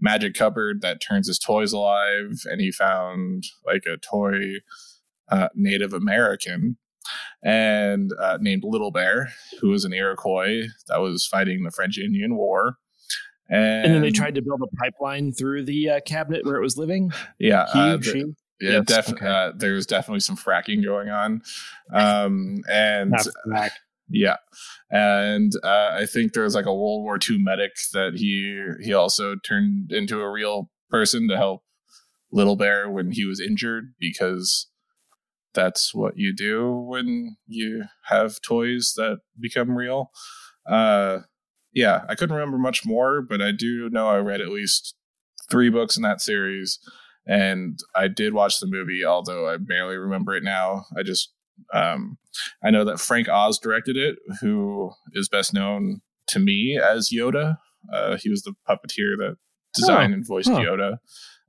magic 0.01 0.35
cupboard 0.35 0.83
that 0.83 1.01
turns 1.01 1.29
his 1.29 1.39
toys 1.39 1.73
alive, 1.73 2.43
and 2.45 2.61
he 2.61 2.71
found 2.73 3.45
like 3.65 3.85
a 3.87 3.97
toy 3.97 4.57
uh, 5.31 5.49
Native 5.55 5.95
American 5.95 6.77
and 7.43 8.11
uh, 8.21 8.37
named 8.41 8.63
Little 8.65 8.91
Bear, 8.91 9.31
who 9.61 9.71
was 9.71 9.85
an 9.87 9.93
Iroquois 9.95 10.65
that 10.89 10.99
was 11.01 11.27
fighting 11.27 11.65
the 11.65 11.71
French 11.71 11.97
Indian 11.97 12.37
War. 12.37 12.77
And, 13.49 13.87
And 13.87 13.95
then 13.95 14.03
they 14.03 14.11
tried 14.11 14.35
to 14.37 14.43
build 14.43 14.61
a 14.63 14.77
pipeline 14.77 15.33
through 15.33 15.65
the 15.65 15.91
uh, 15.91 16.01
cabinet 16.07 16.45
where 16.45 16.57
it 16.57 16.61
was 16.61 16.77
living. 16.77 17.13
yeah, 17.39 17.67
He, 17.73 17.79
uh, 17.81 17.97
the- 17.97 18.35
yeah, 18.61 18.71
Yes, 18.71 18.87
def- 18.87 19.15
okay. 19.15 19.27
uh, 19.27 19.53
there 19.57 19.73
was 19.73 19.87
definitely 19.87 20.21
some 20.21 20.37
fracking 20.37 20.85
going 20.85 21.09
on, 21.09 21.43
um, 21.93 22.63
and 22.69 23.15
yeah, 24.09 24.37
and 24.91 25.53
uh, 25.63 25.91
I 25.93 26.07
think 26.07 26.33
there 26.33 26.45
was 26.45 26.55
like 26.55 26.67
a 26.67 26.75
World 26.75 27.03
War 27.03 27.19
II 27.19 27.39
medic 27.39 27.73
that 27.93 28.15
he 28.17 28.65
he 28.83 28.93
also 28.93 29.37
turned 29.37 29.93
into 29.93 30.21
a 30.21 30.31
real 30.31 30.71
person 30.91 31.29
to 31.29 31.37
help 31.37 31.63
Little 32.33 32.57
Bear 32.57 32.91
when 32.91 33.13
he 33.13 33.25
was 33.25 33.41
injured 33.41 33.95
because 33.99 34.69
that's 35.55 35.95
what 35.95 36.17
you 36.17 36.35
do 36.35 36.73
when 36.73 37.37
you 37.47 37.85
have 38.07 38.41
toys 38.41 38.95
that 38.97 39.19
become 39.39 39.77
real. 39.77 40.11
Uh, 40.69 41.21
yeah, 41.73 42.03
I 42.09 42.15
couldn't 42.15 42.35
remember 42.35 42.59
much 42.59 42.85
more, 42.85 43.23
but 43.23 43.41
I 43.41 43.53
do 43.53 43.89
know 43.91 44.09
I 44.09 44.19
read 44.19 44.41
at 44.41 44.49
least 44.49 44.95
three 45.51 45.71
books 45.71 45.97
in 45.97 46.03
that 46.03 46.21
series, 46.21 46.79
and 47.27 47.79
I 47.95 48.09
did 48.09 48.35
watch 48.35 48.61
the 48.61 48.67
movie, 48.67 49.05
although 49.05 49.49
I 49.49 49.57
barely 49.57 49.97
remember 49.97 50.35
it 50.35 50.43
now. 50.43 50.85
I 50.97 51.03
just 51.03 51.33
um, 51.75 52.19
I 52.65 52.71
know 52.71 52.85
that 52.85 53.01
Frank 53.01 53.29
Oz 53.29 53.59
directed 53.59 53.97
it, 53.97 54.17
who 54.41 54.91
is 55.13 55.29
best 55.29 55.53
known 55.53 56.01
to 56.29 56.39
me 56.39 56.79
as 56.83 57.11
Yoda. 57.11 57.57
Uh, 57.93 58.17
he 58.17 58.31
was 58.31 58.43
the 58.43 58.55
puppeteer 58.69 59.17
that 59.19 59.37
designed 59.75 60.15
and 60.15 60.27
voiced 60.27 60.49
huh. 60.49 60.59
Yoda. 60.59 60.99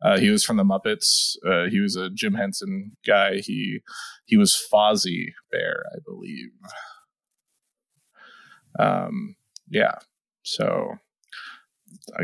Uh, 0.04 0.18
he 0.18 0.30
was 0.30 0.44
from 0.44 0.58
the 0.58 0.63
Muppets. 0.63 1.36
Uh, 1.48 1.70
he 1.70 1.80
was 1.80 1.96
a 1.96 2.10
Jim 2.10 2.34
Henson 2.34 2.98
guy. 3.06 3.38
He 3.38 3.82
he 4.25 4.38
was 4.38 4.60
Fozzie 4.72 5.34
Bear, 5.51 5.84
I 5.94 6.00
believe. 6.04 6.50
Um, 8.80 9.36
yeah. 9.70 9.96
So 10.44 10.96
I 12.18 12.24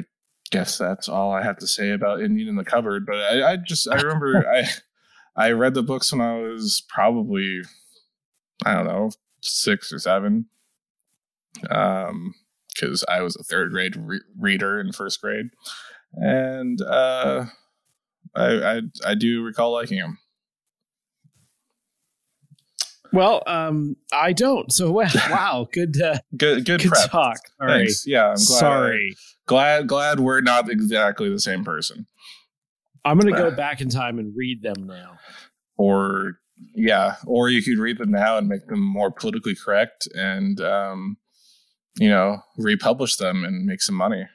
guess 0.52 0.78
that's 0.78 1.10
all 1.10 1.32
I 1.32 1.44
have 1.44 1.58
to 1.58 1.68
say 1.68 1.92
about 1.92 2.22
Indian 2.22 2.50
in 2.50 2.56
the 2.56 2.66
Cupboard. 2.66 3.06
But 3.06 3.16
I, 3.16 3.54
I 3.54 3.58
just 3.58 3.88
I 3.90 3.96
remember 3.96 4.46
I 4.54 4.68
I 5.36 5.52
read 5.52 5.74
the 5.74 5.84
books 5.84 6.12
when 6.12 6.22
I 6.22 6.40
was 6.40 6.84
probably 6.90 7.62
I 8.66 8.74
don't 8.74 8.88
know 8.88 9.12
six 9.42 9.92
or 9.92 10.00
seven. 10.00 10.48
Um, 11.70 12.34
because 12.74 13.04
I 13.08 13.22
was 13.22 13.36
a 13.36 13.44
third 13.44 13.72
grade 13.72 13.96
re- 13.96 14.22
reader 14.40 14.80
in 14.80 14.92
first 14.92 15.22
grade, 15.22 15.48
and 16.14 16.80
uh, 16.82 17.46
I, 18.36 18.46
I 18.46 18.82
I 19.06 19.16
do 19.16 19.44
recall 19.44 19.74
liking 19.74 19.98
him. 19.98 20.20
Well, 23.14 23.44
um, 23.48 23.96
I 24.12 24.34
don't. 24.34 24.72
So 24.72 24.92
wow, 24.92 25.10
wow 25.30 25.68
good, 25.72 26.02
uh, 26.02 26.20
Good 26.36 26.66
good, 26.66 26.82
good 26.82 26.92
prep. 26.92 27.10
talk. 27.10 27.38
Sorry, 27.60 27.86
Thanks. 27.86 28.08
Yeah, 28.08 28.26
I'm 28.30 28.36
glad. 28.36 28.40
sorry. 28.40 29.16
glad 29.46 29.88
glad 29.88 30.20
we're 30.20 30.42
not 30.42 30.70
exactly 30.70 31.30
the 31.30 31.40
same 31.40 31.64
person. 31.64 32.08
I'm 33.06 33.18
gonna 33.18 33.38
go 33.38 33.52
back 33.52 33.82
in 33.82 33.90
time 33.90 34.20
and 34.20 34.36
read 34.36 34.62
them 34.62 34.86
now. 34.86 35.18
Or 35.78 36.40
yeah, 36.74 37.16
or 37.26 37.50
you 37.50 37.62
could 37.62 37.78
read 37.78 37.98
them 37.98 38.12
now 38.12 38.38
and 38.38 38.48
make 38.48 38.68
them 38.68 38.82
more 38.82 39.12
politically 39.12 39.56
correct, 39.56 40.08
and 40.16 40.60
um, 40.60 41.18
you 41.98 42.10
know, 42.10 42.42
republish 42.58 43.16
them 43.16 43.44
and 43.44 43.66
make 43.66 43.82
some 43.82 43.96
money. 43.96 44.26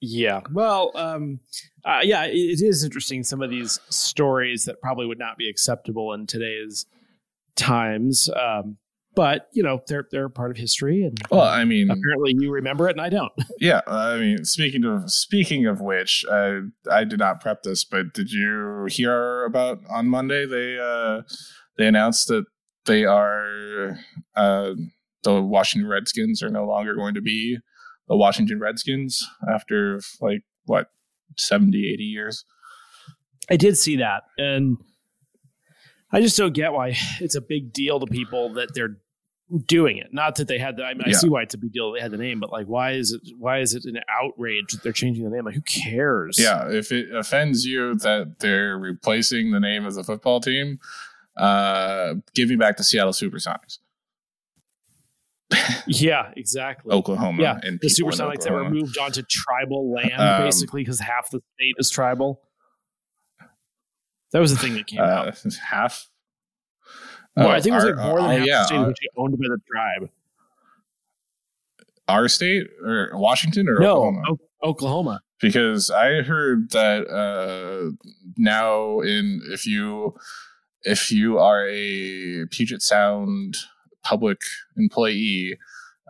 Yeah. 0.00 0.42
Well, 0.52 0.92
um, 0.94 1.40
uh, 1.84 2.00
yeah, 2.02 2.24
it, 2.24 2.34
it 2.34 2.62
is 2.62 2.84
interesting. 2.84 3.24
Some 3.24 3.42
of 3.42 3.50
these 3.50 3.80
stories 3.88 4.64
that 4.64 4.80
probably 4.80 5.06
would 5.06 5.18
not 5.18 5.36
be 5.36 5.48
acceptable 5.48 6.12
in 6.12 6.26
today's 6.26 6.86
times, 7.58 8.30
um, 8.40 8.78
but 9.14 9.48
you 9.52 9.62
know, 9.62 9.80
they're 9.88 10.06
they're 10.10 10.28
part 10.28 10.50
of 10.50 10.56
history, 10.56 11.02
and 11.02 11.18
Well, 11.30 11.42
I 11.42 11.64
mean, 11.64 11.90
apparently 11.90 12.36
you 12.38 12.52
remember 12.52 12.88
it, 12.88 12.92
and 12.92 13.00
I 13.00 13.08
don't. 13.08 13.32
yeah, 13.60 13.80
I 13.86 14.16
mean, 14.16 14.44
speaking 14.44 14.84
of 14.84 15.10
speaking 15.10 15.66
of 15.66 15.80
which, 15.80 16.24
I 16.30 16.60
I 16.90 17.04
did 17.04 17.18
not 17.18 17.40
prep 17.40 17.62
this, 17.62 17.84
but 17.84 18.14
did 18.14 18.30
you 18.30 18.86
hear 18.88 19.44
about 19.44 19.80
on 19.90 20.08
Monday 20.08 20.46
they 20.46 20.78
uh 20.78 21.22
they 21.76 21.86
announced 21.86 22.28
that 22.28 22.44
they 22.86 23.04
are 23.04 23.98
uh 24.36 24.74
the 25.24 25.42
Washington 25.42 25.90
Redskins 25.90 26.42
are 26.42 26.50
no 26.50 26.64
longer 26.64 26.94
going 26.94 27.14
to 27.14 27.20
be 27.20 27.58
the 28.06 28.16
Washington 28.16 28.60
Redskins 28.60 29.26
after 29.52 30.00
like 30.20 30.42
what 30.66 30.86
70 31.36 31.92
80 31.92 32.04
years. 32.04 32.44
I 33.50 33.56
did 33.56 33.76
see 33.76 33.96
that, 33.96 34.22
and 34.36 34.76
I 36.10 36.20
just 36.20 36.36
don't 36.36 36.54
get 36.54 36.72
why 36.72 36.96
it's 37.20 37.34
a 37.34 37.40
big 37.40 37.72
deal 37.72 38.00
to 38.00 38.06
people 38.06 38.54
that 38.54 38.74
they're 38.74 38.96
doing 39.66 39.98
it. 39.98 40.08
Not 40.12 40.36
that 40.36 40.48
they 40.48 40.58
had 40.58 40.76
the. 40.76 40.84
I, 40.84 40.94
mean, 40.94 41.04
I 41.06 41.12
see 41.12 41.28
why 41.28 41.42
it's 41.42 41.54
a 41.54 41.58
big 41.58 41.72
deal. 41.72 41.92
They 41.92 42.00
had 42.00 42.10
the 42.10 42.18
name, 42.18 42.40
but 42.40 42.50
like, 42.50 42.66
why 42.66 42.92
is 42.92 43.12
it? 43.12 43.20
Why 43.38 43.60
is 43.60 43.74
it 43.74 43.84
an 43.84 44.00
outrage 44.08 44.72
that 44.72 44.82
they're 44.82 44.92
changing 44.92 45.24
the 45.24 45.30
name? 45.30 45.44
Like, 45.44 45.54
who 45.54 45.60
cares? 45.62 46.38
Yeah, 46.38 46.70
if 46.70 46.92
it 46.92 47.14
offends 47.14 47.64
you 47.64 47.94
that 47.96 48.36
they're 48.40 48.78
replacing 48.78 49.52
the 49.52 49.60
name 49.60 49.84
of 49.86 49.94
the 49.94 50.04
football 50.04 50.40
team, 50.40 50.78
uh 51.36 52.14
give 52.34 52.48
me 52.48 52.56
back 52.56 52.76
the 52.76 52.84
Seattle 52.84 53.12
Supersonics. 53.12 53.78
yeah, 55.86 56.30
exactly. 56.36 56.92
Oklahoma 56.92 57.42
yeah, 57.42 57.58
and 57.62 57.78
the 57.80 57.88
Supersonics 57.88 58.44
that 58.44 58.52
were 58.52 58.68
moved 58.68 58.98
onto 58.98 59.22
tribal 59.22 59.92
land, 59.92 60.12
Um, 60.20 60.42
basically, 60.42 60.82
because 60.82 61.00
half 61.00 61.30
the 61.30 61.40
state 61.54 61.74
is 61.78 61.90
tribal. 61.90 62.42
That 64.32 64.40
was 64.40 64.52
the 64.52 64.58
thing 64.58 64.74
that 64.74 64.86
came 64.86 65.00
uh, 65.00 65.04
out. 65.04 65.44
half. 65.70 66.08
Well, 67.36 67.48
Oh, 67.48 67.50
I 67.50 67.60
think 67.60 67.72
it 67.72 67.76
was 67.76 67.84
our- 67.84 67.96
like 67.96 68.06
more 68.06 68.20
than 68.20 68.30
oh, 68.30 68.36
half 68.38 68.46
yeah, 68.46 68.58
the 68.58 68.64
state 68.66 68.76
our, 68.76 68.82
was 68.84 68.90
actually 68.90 69.08
owned 69.16 69.32
by 69.38 69.46
the 69.48 69.58
tribe. 69.70 70.10
our 72.08 72.28
state 72.28 72.66
or 72.84 73.10
Washington 73.14 73.68
or 73.68 73.78
No, 73.80 73.90
Oklahoma? 73.96 74.22
O- 74.28 74.68
Oklahoma. 74.68 75.20
Because 75.40 75.90
I 75.90 76.22
heard 76.22 76.70
that 76.72 77.06
uh, 77.08 77.92
now 78.36 79.00
in 79.00 79.40
if 79.52 79.66
you 79.66 80.14
if 80.82 81.12
you 81.12 81.38
are 81.38 81.68
a 81.68 82.46
Puget 82.50 82.82
Sound 82.82 83.56
public 84.02 84.38
employee 84.76 85.56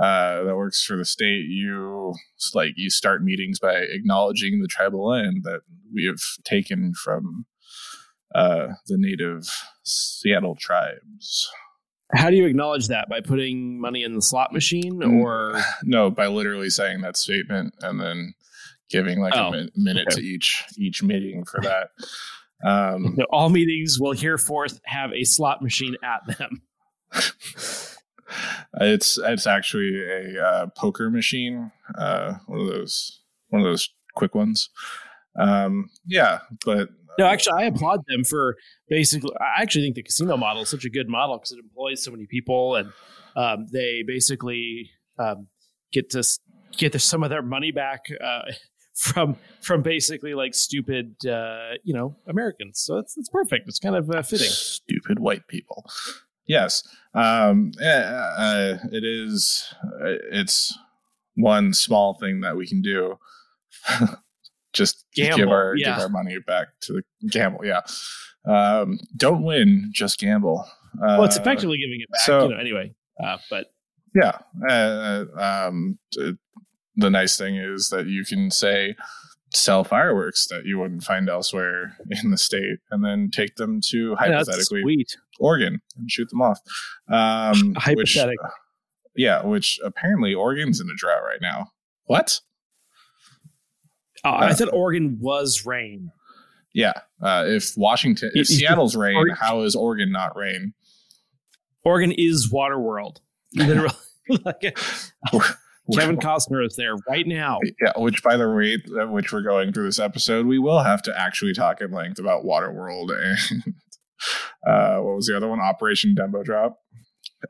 uh, 0.00 0.44
that 0.44 0.56
works 0.56 0.82
for 0.82 0.96
the 0.96 1.04
state, 1.04 1.44
you 1.46 2.14
like 2.54 2.72
you 2.76 2.88
start 2.88 3.22
meetings 3.22 3.58
by 3.58 3.74
acknowledging 3.74 4.60
the 4.62 4.68
tribal 4.68 5.06
land 5.08 5.42
that 5.44 5.60
we 5.92 6.06
have 6.06 6.20
taken 6.44 6.94
from 6.94 7.44
uh, 8.34 8.68
the 8.86 8.96
native 8.98 9.44
Seattle 9.84 10.54
tribes. 10.56 11.48
How 12.14 12.30
do 12.30 12.36
you 12.36 12.46
acknowledge 12.46 12.88
that? 12.88 13.08
By 13.08 13.20
putting 13.20 13.80
money 13.80 14.02
in 14.02 14.14
the 14.14 14.22
slot 14.22 14.52
machine, 14.52 15.00
Mm. 15.00 15.22
or 15.22 15.60
No, 15.84 16.10
by 16.10 16.26
literally 16.28 16.70
saying 16.70 17.00
that 17.02 17.16
statement 17.16 17.74
and 17.80 18.00
then 18.00 18.34
giving 18.90 19.20
like 19.20 19.34
Oh, 19.36 19.48
a 19.48 19.50
min- 19.50 19.70
minute 19.76 20.06
okay. 20.12 20.20
to 20.20 20.26
each 20.26 20.64
each 20.78 21.02
meeting 21.02 21.44
for 21.44 21.60
that. 21.62 21.90
Um, 22.64 23.18
all 23.30 23.50
meetings 23.50 23.98
will 24.00 24.14
hereforth 24.14 24.80
have 24.84 25.12
a 25.12 25.24
slot 25.24 25.62
machine 25.62 25.96
at 26.02 26.38
them. 26.38 26.62
it's 28.80 29.18
it's 29.18 29.46
actually 29.46 30.02
a 30.02 30.42
uh, 30.44 30.66
poker 30.76 31.10
machine, 31.10 31.72
uh, 31.96 32.34
one 32.46 32.60
of 32.60 32.66
those 32.68 33.20
one 33.48 33.62
of 33.62 33.66
those 33.66 33.90
quick 34.14 34.34
ones. 34.34 34.70
Um, 35.38 35.88
yeah, 36.06 36.40
but 36.64 36.88
No, 37.18 37.26
actually, 37.26 37.62
I 37.62 37.66
applaud 37.66 38.00
them 38.08 38.24
for 38.24 38.56
basically. 38.88 39.30
I 39.40 39.62
actually 39.62 39.84
think 39.84 39.96
the 39.96 40.02
casino 40.02 40.36
model 40.36 40.62
is 40.62 40.68
such 40.68 40.84
a 40.84 40.90
good 40.90 41.08
model 41.08 41.36
because 41.38 41.52
it 41.52 41.58
employs 41.58 42.02
so 42.02 42.10
many 42.10 42.26
people, 42.26 42.76
and 42.76 42.92
um, 43.36 43.66
they 43.72 44.02
basically 44.06 44.90
um, 45.18 45.48
get 45.92 46.10
to 46.10 46.22
get 46.76 46.92
their, 46.92 46.98
some 47.00 47.22
of 47.22 47.30
their 47.30 47.42
money 47.42 47.70
back 47.72 48.02
uh, 48.22 48.42
from 48.94 49.36
from 49.62 49.82
basically 49.82 50.34
like 50.34 50.54
stupid, 50.54 51.14
uh, 51.26 51.74
you 51.84 51.94
know, 51.94 52.16
Americans. 52.28 52.80
So 52.80 52.98
it's 52.98 53.16
it's 53.16 53.28
perfect. 53.28 53.68
It's 53.68 53.78
kind 53.78 53.96
of 53.96 54.10
uh, 54.10 54.22
fitting. 54.22 54.48
stupid 54.50 55.18
white 55.20 55.46
people. 55.48 55.84
Yes, 56.46 56.82
um, 57.14 57.72
uh, 57.82 58.78
it 58.90 59.04
is. 59.04 59.64
uh, 59.84 60.16
It's 60.32 60.76
one 61.34 61.74
small 61.74 62.14
thing 62.14 62.40
that 62.40 62.56
we 62.56 62.66
can 62.66 62.80
do. 62.80 63.18
Just 64.72 65.04
give 65.22 65.48
our 65.48 65.74
yeah. 65.76 65.94
give 65.94 66.02
our 66.02 66.08
money 66.08 66.36
back 66.46 66.68
to 66.82 66.94
the 66.94 67.28
gamble. 67.28 67.60
Yeah, 67.64 67.80
um, 68.46 68.98
don't 69.16 69.42
win, 69.42 69.90
just 69.92 70.18
gamble. 70.18 70.64
Uh, 70.94 71.18
well, 71.18 71.24
it's 71.24 71.36
effectively 71.36 71.78
giving 71.78 72.00
it 72.00 72.10
back. 72.10 72.20
so- 72.22 72.44
you 72.44 72.54
know, 72.54 72.60
anyway, 72.60 72.94
uh, 73.22 73.38
but 73.50 73.66
yeah. 74.14 74.38
Uh, 74.68 75.24
um, 75.36 75.98
the 76.96 77.10
nice 77.10 77.36
thing 77.36 77.56
is 77.56 77.88
that 77.90 78.06
you 78.06 78.24
can 78.24 78.50
say 78.50 78.96
sell 79.54 79.84
fireworks 79.84 80.46
that 80.48 80.64
you 80.64 80.78
wouldn't 80.78 81.04
find 81.04 81.28
elsewhere 81.28 81.96
in 82.22 82.30
the 82.30 82.38
state, 82.38 82.78
and 82.90 83.04
then 83.04 83.30
take 83.32 83.56
them 83.56 83.80
to 83.90 84.14
hypothetically 84.16 84.82
sweet. 84.82 85.16
Oregon 85.38 85.80
and 85.96 86.10
shoot 86.10 86.28
them 86.30 86.42
off. 86.42 86.60
Um, 87.08 87.74
which, 87.94 88.16
Hypothetic. 88.16 88.38
yeah, 89.16 89.42
which 89.44 89.78
apparently 89.82 90.34
Oregon's 90.34 90.80
in 90.80 90.88
a 90.88 90.96
drought 90.96 91.22
right 91.22 91.40
now. 91.40 91.68
What? 92.04 92.40
Uh, 94.24 94.28
I 94.28 94.50
uh, 94.50 94.54
thought 94.54 94.72
Oregon 94.72 95.18
was 95.20 95.64
rain. 95.64 96.10
Yeah. 96.74 96.94
Uh, 97.22 97.44
if 97.46 97.72
Washington, 97.76 98.30
if 98.34 98.46
Seattle's 98.46 98.96
rain, 98.96 99.16
or- 99.16 99.34
how 99.34 99.62
is 99.62 99.74
Oregon 99.74 100.12
not 100.12 100.36
rain? 100.36 100.74
Oregon 101.84 102.12
is 102.12 102.52
Waterworld. 102.52 103.18
Literally. 103.54 103.94
like, 104.44 104.78
Kevin 105.94 106.18
Costner 106.18 106.66
is 106.66 106.76
there 106.76 106.94
right 107.08 107.26
now. 107.26 107.60
Yeah, 107.80 107.92
which 107.96 108.22
by 108.22 108.36
the 108.36 108.46
rate 108.46 108.82
at 109.00 109.10
which 109.10 109.32
we're 109.32 109.42
going 109.42 109.72
through 109.72 109.86
this 109.86 109.98
episode, 109.98 110.46
we 110.46 110.58
will 110.58 110.80
have 110.80 111.02
to 111.02 111.18
actually 111.18 111.54
talk 111.54 111.80
at 111.80 111.90
length 111.90 112.18
about 112.18 112.44
Waterworld 112.44 113.08
and 113.10 113.62
uh, 114.66 114.98
what 114.98 115.16
was 115.16 115.26
the 115.26 115.36
other 115.36 115.48
one? 115.48 115.60
Operation 115.60 116.14
Dumbo 116.14 116.44
Drop. 116.44 116.78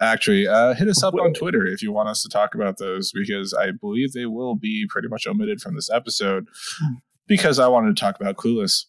Actually, 0.00 0.46
uh, 0.46 0.74
hit 0.74 0.88
us 0.88 1.02
up 1.02 1.14
on 1.14 1.32
Twitter 1.32 1.66
if 1.66 1.82
you 1.82 1.92
want 1.92 2.08
us 2.08 2.22
to 2.22 2.28
talk 2.28 2.54
about 2.54 2.78
those 2.78 3.10
because 3.12 3.54
I 3.54 3.70
believe 3.70 4.12
they 4.12 4.26
will 4.26 4.54
be 4.54 4.86
pretty 4.88 5.08
much 5.08 5.26
omitted 5.26 5.60
from 5.60 5.74
this 5.74 5.88
episode 5.90 6.46
because 7.26 7.58
I 7.58 7.68
wanted 7.68 7.96
to 7.96 8.00
talk 8.00 8.20
about 8.20 8.36
Clueless. 8.36 8.84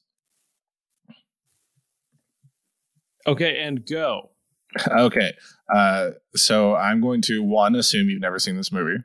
Okay, 3.27 3.59
and 3.59 3.85
go. 3.85 4.31
Okay, 4.87 5.33
uh, 5.73 6.11
so 6.35 6.75
I'm 6.75 7.01
going 7.01 7.21
to 7.23 7.41
one 7.41 7.75
assume 7.75 8.07
you've 8.07 8.21
never 8.21 8.37
seen 8.37 8.55
this 8.55 8.71
movie. 8.71 9.03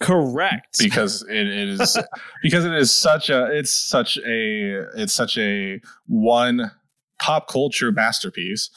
Correct. 0.00 0.76
because 0.78 1.22
it 1.30 1.46
is 1.46 1.96
because 2.42 2.64
it 2.64 2.74
is 2.74 2.90
such 2.90 3.30
a 3.30 3.46
it's 3.56 3.72
such 3.72 4.16
a 4.18 4.86
it's 4.96 5.12
such 5.12 5.38
a 5.38 5.80
one 6.06 6.72
pop 7.20 7.48
culture 7.48 7.92
masterpiece 7.92 8.70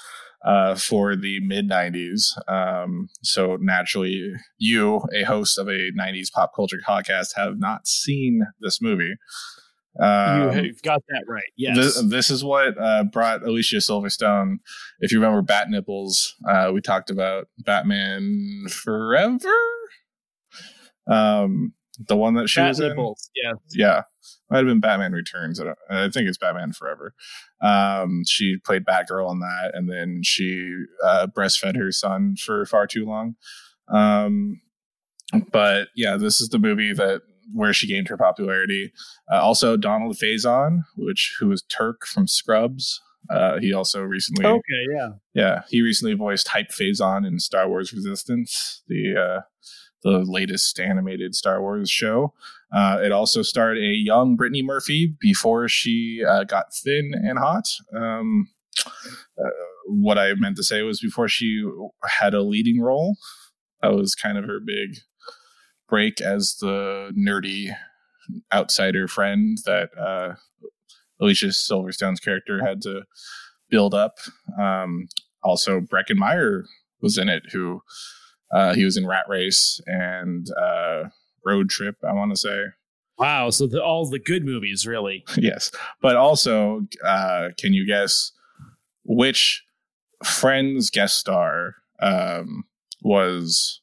uh, 0.46 0.76
for 0.76 1.16
the 1.16 1.40
mid 1.42 1.70
90s 1.70 2.24
um, 2.48 3.10
so 3.22 3.58
naturally 3.60 4.34
you 4.58 5.02
a 5.16 5.24
host 5.24 5.58
of 5.58 5.68
a 5.68 5.92
90s 5.92 6.32
pop 6.32 6.52
culture 6.56 6.80
podcast 6.88 7.36
have 7.36 7.58
not 7.58 7.88
seen 7.88 8.42
this 8.60 8.82
movie 8.82 9.16
um, 10.00 10.58
You've 10.58 10.82
got 10.84 11.04
that 11.10 11.26
right. 11.28 11.52
Yes. 11.58 11.76
this, 11.76 12.02
this 12.04 12.30
is 12.30 12.44
what 12.44 12.82
uh, 12.82 13.04
brought 13.04 13.44
Alicia 13.44 13.78
Silverstone. 13.78 14.60
If 15.00 15.12
you 15.12 15.20
remember 15.20 15.42
Bat 15.42 15.70
Nipples, 15.70 16.34
uh, 16.50 16.72
we 16.74 16.82
talked 16.82 17.10
about 17.10 17.48
Batman 17.60 18.68
Forever. 18.70 19.50
Um, 21.10 21.74
the 22.08 22.16
one 22.16 22.36
that 22.36 22.48
she 22.48 22.62
Bat 22.62 22.68
was 22.70 22.80
in. 22.80 23.14
Yeah. 23.36 23.54
Yeah, 23.74 24.02
might 24.52 24.58
have 24.58 24.68
been 24.68 24.80
Batman 24.82 25.14
Returns. 25.14 25.60
I, 25.60 25.64
don't, 25.64 25.78
I 25.90 26.10
think 26.10 26.28
it's 26.28 26.38
Batman 26.38 26.74
Forever. 26.74 27.16
Um, 27.62 28.24
she 28.28 28.58
played 28.58 28.86
Batgirl 28.86 29.28
on 29.28 29.40
that, 29.40 29.72
and 29.74 29.90
then 29.90 30.22
she 30.24 30.76
uh, 31.04 31.28
breastfed 31.28 31.78
her 31.78 31.92
son 31.92 32.36
for 32.36 32.66
far 32.66 32.86
too 32.86 33.06
long. 33.06 33.36
Um, 33.88 34.62
but 35.52 35.88
yeah, 35.96 36.18
this 36.18 36.42
is 36.42 36.50
the 36.50 36.60
movie 36.60 36.94
that 36.94 37.22
where 37.54 37.74
she 37.74 37.88
gained 37.88 38.08
her 38.10 38.18
popularity. 38.18 38.92
Uh, 39.32 39.42
also, 39.42 39.78
Donald 39.78 40.18
Faison, 40.18 40.82
which 40.96 41.36
who 41.40 41.48
was 41.48 41.64
Turk 41.64 42.06
from 42.06 42.28
Scrubs. 42.28 43.02
Uh, 43.30 43.60
he 43.60 43.74
also 43.74 44.02
recently, 44.02 44.46
Okay. 44.46 44.86
Yeah. 44.94 45.10
yeah, 45.34 45.62
he 45.70 45.82
recently 45.82 46.16
voiced 46.16 46.50
Hype 46.50 46.72
Fazon 46.72 47.26
in 47.26 47.40
Star 47.40 47.70
Wars 47.70 47.94
Resistance, 47.94 48.82
the 48.88 49.16
uh, 49.16 49.42
the 50.04 50.24
latest 50.26 50.80
animated 50.80 51.36
Star 51.36 51.62
Wars 51.62 51.90
show. 51.90 52.34
Uh, 52.74 53.00
it 53.04 53.12
also 53.12 53.42
starred 53.42 53.78
a 53.78 53.94
young 53.94 54.36
Brittany 54.36 54.64
Murphy 54.64 55.16
before 55.20 55.68
she 55.68 56.24
uh, 56.28 56.44
got 56.44 56.74
thin 56.74 57.12
and 57.14 57.38
hot. 57.38 57.68
Um, 57.96 58.50
uh, 58.88 59.50
what 59.88 60.18
I 60.18 60.34
meant 60.36 60.56
to 60.58 60.64
say 60.64 60.82
was 60.82 61.02
before 61.02 61.28
she 61.28 61.64
had 62.06 62.34
a 62.34 62.44
leading 62.44 62.82
role. 62.82 63.18
That 63.82 63.94
was 63.94 64.16
kind 64.16 64.38
of 64.38 64.46
her 64.46 64.60
big 64.60 64.98
break 65.90 66.22
as 66.22 66.56
the 66.60 67.12
nerdy 67.18 67.76
outsider 68.54 69.08
friend 69.08 69.58
that 69.66 69.90
uh, 69.98 70.36
Alicia 71.20 71.48
Silverstone's 71.48 72.20
character 72.20 72.64
had 72.66 72.82
to 72.84 73.04
build 73.70 73.94
up. 73.94 74.18
Um, 74.60 75.08
also, 75.44 75.80
Breckin 75.80 76.18
Meyer 76.18 76.66
was 77.02 77.18
in 77.18 77.30
it, 77.30 77.44
who 77.52 77.82
uh, 78.54 78.74
he 78.74 78.86
was 78.86 78.98
in 78.98 79.08
Rat 79.08 79.26
Race 79.28 79.80
and 79.86 80.48
uh, 80.60 81.06
Road 81.46 81.70
Trip, 81.70 81.96
I 82.08 82.14
want 82.14 82.32
to 82.32 82.38
say. 82.38 82.58
Wow. 83.18 83.50
So 83.52 83.68
the, 83.68 83.84
all 83.84 84.10
the 84.10 84.20
good 84.20 84.46
movies, 84.46 84.86
really. 84.88 85.24
yes. 85.38 85.72
But 86.02 86.16
also, 86.16 86.88
uh, 87.06 87.50
can 87.58 87.74
you 87.74 87.86
guess 87.86 88.32
which 89.06 89.64
Friends 90.24 90.90
guest 90.90 91.18
star 91.18 91.76
um, 92.00 92.64
was 93.02 93.82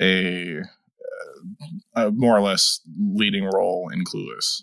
a, 0.00 0.58
uh, 0.60 2.06
a 2.06 2.10
more 2.10 2.36
or 2.36 2.40
less 2.40 2.80
leading 2.98 3.44
role 3.44 3.90
in 3.92 4.04
Clueless? 4.04 4.62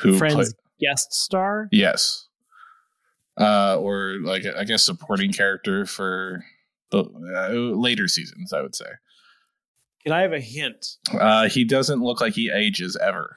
Who 0.00 0.16
Friends 0.18 0.34
played- 0.34 0.46
guest 0.80 1.14
star. 1.14 1.68
Yes. 1.70 2.26
Uh, 3.40 3.76
or 3.78 4.18
like 4.22 4.44
I 4.44 4.64
guess 4.64 4.84
supporting 4.84 5.32
character 5.32 5.86
for 5.86 6.44
the 6.92 7.04
uh, 7.36 7.76
later 7.76 8.06
seasons, 8.06 8.52
I 8.52 8.62
would 8.62 8.76
say. 8.76 8.86
Can 10.04 10.12
I 10.12 10.22
have 10.22 10.32
a 10.32 10.40
hint? 10.40 10.86
Uh, 11.12 11.48
he 11.48 11.64
doesn't 11.64 12.00
look 12.00 12.20
like 12.20 12.34
he 12.34 12.50
ages 12.50 12.96
ever. 13.00 13.36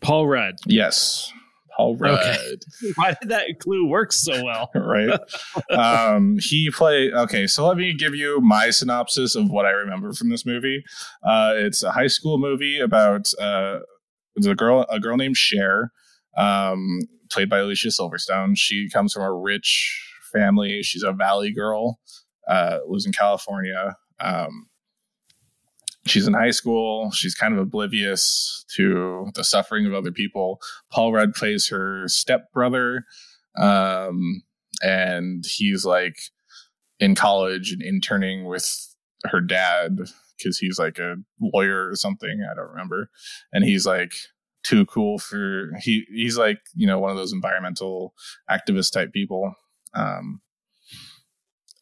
Paul 0.00 0.26
Rudd. 0.28 0.54
Yes, 0.66 1.32
Paul 1.76 1.96
Rudd. 1.96 2.18
Okay. 2.20 2.56
Why 2.96 3.16
did 3.20 3.30
that 3.30 3.46
clue 3.60 3.86
work 3.86 4.12
so 4.12 4.44
well? 4.44 4.70
right? 4.74 5.18
um, 5.70 6.36
he 6.40 6.70
played. 6.70 7.12
Okay, 7.12 7.46
so 7.46 7.66
let 7.66 7.76
me 7.76 7.92
give 7.92 8.14
you 8.14 8.40
my 8.40 8.70
synopsis 8.70 9.34
of 9.34 9.50
what 9.50 9.66
I 9.66 9.70
remember 9.70 10.12
from 10.12 10.30
this 10.30 10.46
movie. 10.46 10.84
Uh, 11.24 11.54
it's 11.56 11.82
a 11.82 11.90
high 11.90 12.06
school 12.06 12.38
movie 12.38 12.78
about 12.78 13.30
uh, 13.40 13.80
the 14.36 14.54
girl, 14.54 14.86
a 14.88 15.00
girl 15.00 15.16
named 15.16 15.36
Cher, 15.36 15.90
um, 16.36 17.00
played 17.30 17.50
by 17.50 17.58
Alicia 17.58 17.88
Silverstone. 17.88 18.52
She 18.56 18.88
comes 18.88 19.12
from 19.12 19.22
a 19.22 19.32
rich 19.32 20.05
family. 20.36 20.82
She's 20.82 21.02
a 21.02 21.12
valley 21.12 21.52
girl. 21.52 21.98
Uh, 22.48 22.78
lives 22.86 23.06
in 23.06 23.12
California. 23.12 23.96
Um, 24.20 24.68
she's 26.06 26.26
in 26.26 26.34
high 26.34 26.52
school. 26.52 27.10
She's 27.10 27.34
kind 27.34 27.54
of 27.54 27.60
oblivious 27.60 28.64
to 28.76 29.30
the 29.34 29.44
suffering 29.44 29.86
of 29.86 29.94
other 29.94 30.12
people. 30.12 30.60
Paul 30.90 31.12
Rudd 31.12 31.34
plays 31.34 31.68
her 31.68 32.06
stepbrother. 32.06 33.04
Um, 33.58 34.42
and 34.82 35.44
he's 35.46 35.84
like 35.84 36.18
in 37.00 37.14
college 37.14 37.72
and 37.72 37.82
interning 37.82 38.44
with 38.44 38.94
her 39.24 39.40
dad 39.40 39.98
because 40.36 40.58
he's 40.58 40.78
like 40.78 40.98
a 40.98 41.16
lawyer 41.40 41.88
or 41.88 41.96
something. 41.96 42.46
I 42.50 42.54
don't 42.54 42.70
remember. 42.70 43.10
And 43.52 43.64
he's 43.64 43.86
like 43.86 44.12
too 44.62 44.84
cool 44.86 45.18
for 45.18 45.70
he 45.80 46.04
he's 46.10 46.36
like, 46.36 46.58
you 46.74 46.86
know, 46.86 46.98
one 46.98 47.10
of 47.10 47.16
those 47.16 47.32
environmental 47.32 48.14
activist 48.50 48.92
type 48.92 49.12
people. 49.12 49.54
Um 49.94 50.40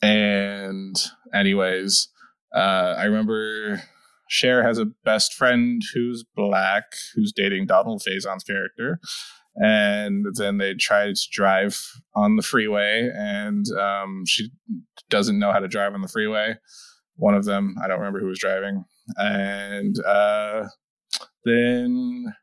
and 0.02 0.96
anyways, 1.32 2.08
uh 2.54 2.94
I 2.98 3.04
remember 3.04 3.82
Cher 4.28 4.62
has 4.64 4.78
a 4.78 4.86
best 5.04 5.34
friend 5.34 5.82
who's 5.94 6.24
black, 6.34 6.84
who's 7.14 7.32
dating 7.32 7.66
Donald 7.66 8.02
Faison's 8.02 8.44
character. 8.44 8.98
And 9.56 10.26
then 10.34 10.58
they 10.58 10.74
try 10.74 11.06
to 11.06 11.28
drive 11.30 11.80
on 12.16 12.36
the 12.36 12.42
freeway 12.42 13.10
and 13.14 13.64
um, 13.78 14.24
she 14.26 14.50
doesn't 15.08 15.38
know 15.38 15.52
how 15.52 15.60
to 15.60 15.68
drive 15.68 15.94
on 15.94 16.02
the 16.02 16.08
freeway. 16.08 16.56
One 17.16 17.34
of 17.34 17.44
them 17.44 17.76
i 17.80 17.86
don't 17.86 18.00
remember 18.00 18.18
who 18.18 18.26
was 18.26 18.40
driving. 18.40 18.84
And 19.16 19.96
uh, 20.04 20.64
then 21.44 22.34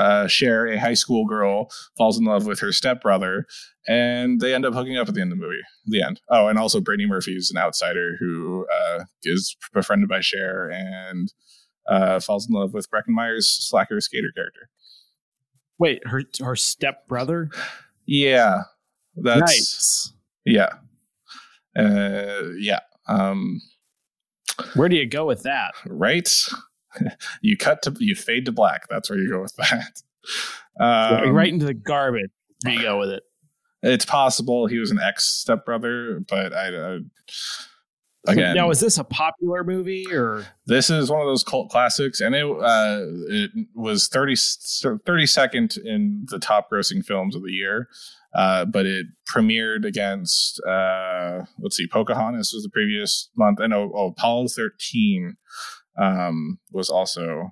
uh, 0.00 0.26
Cher, 0.26 0.66
a 0.66 0.78
high 0.78 0.94
school 0.94 1.26
girl, 1.26 1.70
falls 1.98 2.18
in 2.18 2.24
love 2.24 2.46
with 2.46 2.60
her 2.60 2.72
stepbrother, 2.72 3.46
and 3.86 4.40
they 4.40 4.54
end 4.54 4.64
up 4.64 4.72
hooking 4.74 4.96
up 4.96 5.08
at 5.08 5.14
the 5.14 5.20
end 5.20 5.32
of 5.32 5.38
the 5.38 5.44
movie. 5.44 5.60
The 5.86 6.02
end. 6.02 6.20
Oh, 6.30 6.48
and 6.48 6.58
also 6.58 6.80
Brittany 6.80 7.06
Murphy 7.06 7.32
is 7.36 7.50
an 7.50 7.58
outsider 7.58 8.16
who 8.18 8.66
uh, 8.72 9.04
is 9.24 9.56
befriended 9.74 10.08
by 10.08 10.20
Cher 10.20 10.70
and 10.70 11.32
uh, 11.86 12.18
falls 12.20 12.48
in 12.48 12.54
love 12.54 12.72
with 12.72 12.90
Breckin 12.90 13.08
Meyer's 13.14 13.48
slacker 13.48 14.00
skater 14.00 14.32
character. 14.34 14.70
Wait, 15.78 16.06
her 16.06 16.22
her 16.40 16.56
step 16.56 17.06
brother. 17.06 17.50
Yeah, 18.06 18.62
that's 19.16 19.40
nice. 19.40 20.12
yeah, 20.44 20.74
uh, 21.76 22.48
yeah. 22.58 22.80
Um, 23.06 23.60
Where 24.74 24.88
do 24.88 24.96
you 24.96 25.06
go 25.06 25.26
with 25.26 25.42
that? 25.42 25.74
right. 25.86 26.28
you 27.42 27.56
cut 27.56 27.82
to 27.82 27.94
you 27.98 28.14
fade 28.14 28.44
to 28.46 28.52
black. 28.52 28.88
That's 28.88 29.10
where 29.10 29.18
you 29.18 29.30
go 29.30 29.42
with 29.42 29.56
that. 29.56 30.02
Um, 30.78 31.30
right 31.30 31.52
into 31.52 31.66
the 31.66 31.74
garbage. 31.74 32.30
You 32.64 32.80
go 32.82 32.98
with 32.98 33.10
it? 33.10 33.22
It's 33.82 34.04
possible 34.04 34.66
he 34.66 34.78
was 34.78 34.90
an 34.90 34.98
ex 34.98 35.24
stepbrother, 35.24 36.20
but 36.28 36.54
I. 36.54 36.74
Uh, 36.74 36.98
again, 38.26 38.54
Now, 38.54 38.70
is 38.70 38.80
this 38.80 38.98
a 38.98 39.04
popular 39.04 39.64
movie 39.64 40.06
or? 40.12 40.46
this 40.66 40.90
is 40.90 41.10
one 41.10 41.20
of 41.20 41.26
those 41.26 41.44
cult 41.44 41.70
classics, 41.70 42.20
and 42.20 42.34
it 42.34 42.44
uh, 42.44 43.00
it 43.28 43.50
was 43.74 44.08
30, 44.08 44.34
32nd 44.34 45.78
in 45.84 46.26
the 46.30 46.38
top 46.38 46.70
grossing 46.70 47.04
films 47.04 47.34
of 47.34 47.42
the 47.42 47.52
year. 47.52 47.88
Uh, 48.32 48.64
but 48.64 48.86
it 48.86 49.06
premiered 49.28 49.84
against 49.84 50.60
uh, 50.64 51.40
let's 51.58 51.76
see, 51.76 51.88
Pocahontas 51.88 52.52
was 52.52 52.62
the 52.62 52.70
previous 52.70 53.28
month, 53.36 53.58
and 53.58 53.74
oh, 53.74 53.90
oh 53.94 54.08
Apollo 54.08 54.48
thirteen 54.48 55.36
um, 56.00 56.58
was 56.72 56.88
also 56.88 57.50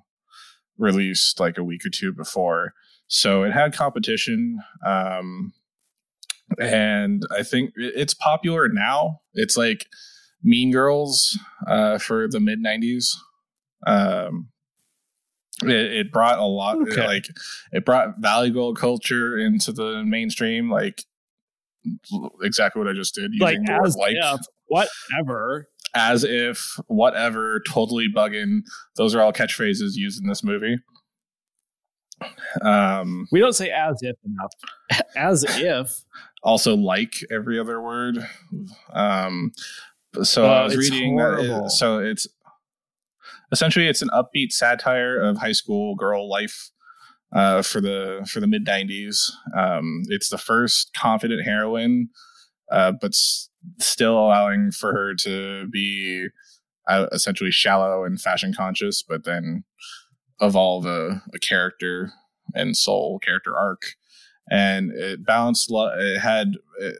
released 0.77 1.39
like 1.39 1.57
a 1.57 1.63
week 1.63 1.85
or 1.85 1.89
two 1.89 2.11
before. 2.11 2.73
so 3.07 3.43
it 3.43 3.51
had 3.51 3.73
competition. 3.73 4.59
Um, 4.85 5.53
and 6.57 7.23
I 7.31 7.43
think 7.43 7.71
it's 7.75 8.13
popular 8.13 8.67
now. 8.69 9.21
It's 9.33 9.55
like 9.55 9.85
Mean 10.43 10.71
Girls 10.71 11.37
uh, 11.67 11.99
for 11.99 12.27
the 12.27 12.39
mid 12.39 12.59
'90s. 12.63 13.15
Um, 13.85 14.49
it, 15.63 15.71
it, 15.71 16.11
brought 16.11 16.39
a 16.39 16.45
lot, 16.45 16.77
okay. 16.77 17.05
like 17.05 17.25
it 17.71 17.85
brought 17.85 18.19
Valley 18.19 18.49
Girl 18.49 18.73
culture 18.73 19.37
into 19.37 19.71
the 19.71 20.03
mainstream, 20.03 20.71
like 20.71 21.03
exactly 22.41 22.79
what 22.81 22.89
I 22.89 22.93
just 22.93 23.13
did. 23.13 23.31
Like 23.39 23.57
as 23.69 23.95
like 23.95 24.15
if, 24.15 24.41
whatever, 24.67 25.67
as 25.95 26.23
if 26.23 26.77
whatever, 26.87 27.61
totally 27.67 28.07
bugging. 28.13 28.61
Those 28.95 29.15
are 29.15 29.21
all 29.21 29.33
catchphrases 29.33 29.91
used 29.95 30.21
in 30.21 30.27
this 30.27 30.43
movie. 30.43 30.77
Um, 32.61 33.27
we 33.31 33.39
don't 33.39 33.53
say 33.53 33.69
as 33.69 33.99
if 34.01 34.15
enough. 34.25 35.03
as 35.15 35.45
if. 35.47 36.03
Also, 36.41 36.75
like 36.75 37.15
every 37.31 37.59
other 37.59 37.81
word. 37.81 38.17
Um, 38.93 39.51
so 40.23 40.45
uh, 40.45 40.53
I 40.53 40.63
was 40.63 40.77
reading 40.77 41.17
that. 41.17 41.71
so 41.75 41.99
it's 41.99 42.27
essentially 43.51 43.87
it's 43.87 44.01
an 44.01 44.09
upbeat 44.09 44.51
satire 44.51 45.19
of 45.19 45.37
high 45.37 45.51
school 45.51 45.95
girl 45.95 46.29
life 46.29 46.71
uh, 47.33 47.61
for 47.61 47.81
the 47.81 48.27
for 48.31 48.39
the 48.39 48.47
mid 48.47 48.65
'90s. 48.65 49.31
Um, 49.55 50.03
it's 50.07 50.29
the 50.29 50.37
first 50.37 50.93
confident 50.93 51.45
heroine, 51.45 52.09
uh, 52.71 52.93
but 52.99 53.11
s- 53.11 53.49
still 53.79 54.17
allowing 54.17 54.71
for 54.71 54.93
her 54.93 55.13
to 55.15 55.67
be 55.67 56.27
uh, 56.87 57.07
essentially 57.11 57.51
shallow 57.51 58.03
and 58.03 58.19
fashion 58.19 58.53
conscious, 58.53 59.03
but 59.03 59.23
then 59.23 59.63
evolve 60.41 60.85
a, 60.85 61.21
a 61.33 61.39
character 61.39 62.11
and 62.53 62.75
soul 62.75 63.19
character 63.19 63.55
arc. 63.57 63.81
And 64.49 64.91
it 64.91 65.25
balanced. 65.25 65.69
It 65.71 66.19
had 66.19 66.53
it, 66.79 66.97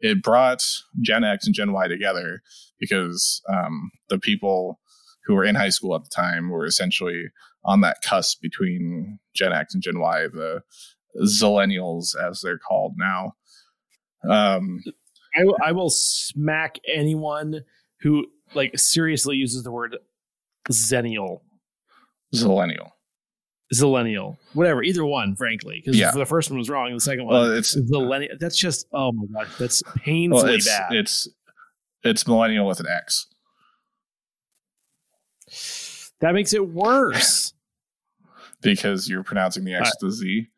it 0.00 0.22
brought 0.22 0.64
Gen 1.00 1.22
X 1.24 1.46
and 1.46 1.54
Gen 1.54 1.72
Y 1.72 1.86
together 1.86 2.42
because 2.80 3.42
um, 3.48 3.90
the 4.08 4.18
people 4.18 4.80
who 5.26 5.34
were 5.34 5.44
in 5.44 5.54
high 5.54 5.68
school 5.68 5.94
at 5.94 6.02
the 6.02 6.10
time 6.14 6.50
were 6.50 6.64
essentially 6.64 7.26
on 7.64 7.82
that 7.82 7.98
cusp 8.02 8.40
between 8.40 9.18
Gen 9.34 9.52
X 9.52 9.74
and 9.74 9.82
Gen 9.82 10.00
Y, 10.00 10.26
the 10.32 10.62
Zillennials 11.22 12.16
as 12.16 12.40
they're 12.40 12.58
called 12.58 12.94
now. 12.96 13.34
Um, 14.28 14.80
I, 15.34 15.68
I 15.68 15.72
will 15.72 15.90
smack 15.90 16.78
anyone 16.86 17.62
who 18.00 18.26
like 18.54 18.78
seriously 18.78 19.36
uses 19.36 19.62
the 19.62 19.70
word 19.70 19.96
zennial. 20.70 21.40
Zillennial. 22.34 22.90
Zillennial, 23.72 24.36
whatever, 24.52 24.82
either 24.82 25.04
one, 25.04 25.36
frankly, 25.36 25.80
because 25.80 25.96
yeah. 25.96 26.10
the 26.10 26.26
first 26.26 26.50
one 26.50 26.58
was 26.58 26.68
wrong, 26.68 26.92
the 26.92 26.98
second 26.98 27.26
one, 27.26 27.34
well, 27.34 27.56
it's 27.56 27.76
millennial. 27.76 28.34
That's 28.40 28.58
just 28.58 28.84
oh 28.92 29.12
my 29.12 29.26
god, 29.32 29.48
that's 29.60 29.80
painfully 29.98 30.42
well, 30.42 30.54
it's, 30.54 30.66
bad. 30.66 30.92
It's 30.92 31.28
it's 32.02 32.26
millennial 32.26 32.66
with 32.66 32.80
an 32.80 32.86
X. 32.88 33.28
That 36.20 36.34
makes 36.34 36.52
it 36.52 36.68
worse. 36.68 37.52
because 38.62 39.08
you're 39.08 39.22
pronouncing 39.22 39.64
the 39.64 39.74
X 39.74 39.90
uh, 39.90 40.06
to 40.06 40.10
Z. 40.10 40.48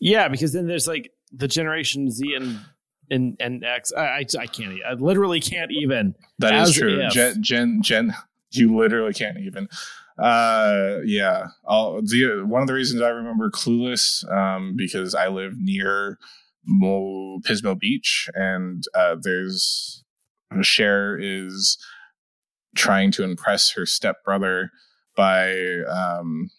Yeah, 0.00 0.28
because 0.28 0.52
then 0.52 0.66
there's 0.66 0.86
like 0.86 1.10
the 1.32 1.48
generation 1.48 2.10
Z 2.10 2.34
and 2.34 2.58
and 3.10 3.36
and 3.40 3.64
X. 3.64 3.92
I 3.92 4.02
I, 4.02 4.26
I 4.40 4.46
can't. 4.46 4.78
I 4.86 4.94
literally 4.94 5.40
can't 5.40 5.70
even. 5.70 6.14
That 6.38 6.54
is 6.54 6.74
true. 6.74 7.00
If. 7.00 7.12
Gen 7.12 7.42
Gen 7.42 7.82
Gen. 7.82 8.14
You 8.56 8.76
literally 8.76 9.12
can't 9.12 9.38
even. 9.38 9.66
Uh, 10.16 10.98
yeah. 11.04 11.48
I'll, 11.66 12.00
the 12.02 12.44
one 12.46 12.62
of 12.62 12.68
the 12.68 12.74
reasons 12.74 13.02
I 13.02 13.08
remember 13.08 13.50
Clueless, 13.50 14.24
um, 14.32 14.74
because 14.76 15.12
I 15.12 15.26
live 15.26 15.54
near 15.56 16.20
Mo, 16.64 17.40
Pismo 17.40 17.76
Beach, 17.76 18.28
and 18.34 18.84
uh, 18.94 19.16
there's 19.20 20.04
Cher 20.62 21.18
is 21.20 21.78
trying 22.76 23.10
to 23.12 23.24
impress 23.24 23.72
her 23.72 23.86
stepbrother 23.86 24.70
by 25.16 25.52
um, 25.88 26.50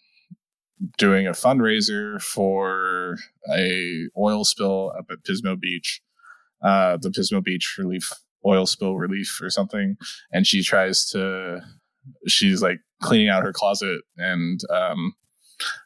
doing 0.98 1.26
a 1.26 1.32
fundraiser 1.32 2.20
for 2.20 3.16
a 3.54 4.08
oil 4.18 4.44
spill 4.44 4.92
up 4.98 5.06
at 5.10 5.24
Pismo 5.24 5.58
Beach, 5.58 6.00
uh, 6.62 6.96
the 7.00 7.10
Pismo 7.10 7.42
Beach 7.42 7.76
relief 7.78 8.12
oil 8.44 8.66
spill 8.66 8.96
relief 8.96 9.40
or 9.42 9.50
something, 9.50 9.96
and 10.32 10.46
she 10.46 10.62
tries 10.62 11.08
to, 11.10 11.60
she's 12.26 12.62
like 12.62 12.78
cleaning 13.02 13.28
out 13.28 13.42
her 13.42 13.52
closet 13.52 14.00
and 14.16 14.60
um, 14.70 15.14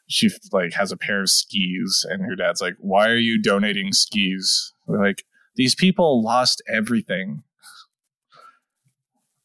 she 0.07 0.29
like 0.51 0.73
has 0.73 0.91
a 0.91 0.97
pair 0.97 1.21
of 1.21 1.29
skis, 1.29 2.05
and 2.09 2.23
her 2.23 2.35
dad's 2.35 2.61
like, 2.61 2.75
"Why 2.79 3.09
are 3.09 3.17
you 3.17 3.41
donating 3.41 3.93
skis?" 3.93 4.73
We're 4.87 5.03
like, 5.03 5.23
"These 5.55 5.75
people 5.75 6.23
lost 6.23 6.61
everything." 6.67 7.43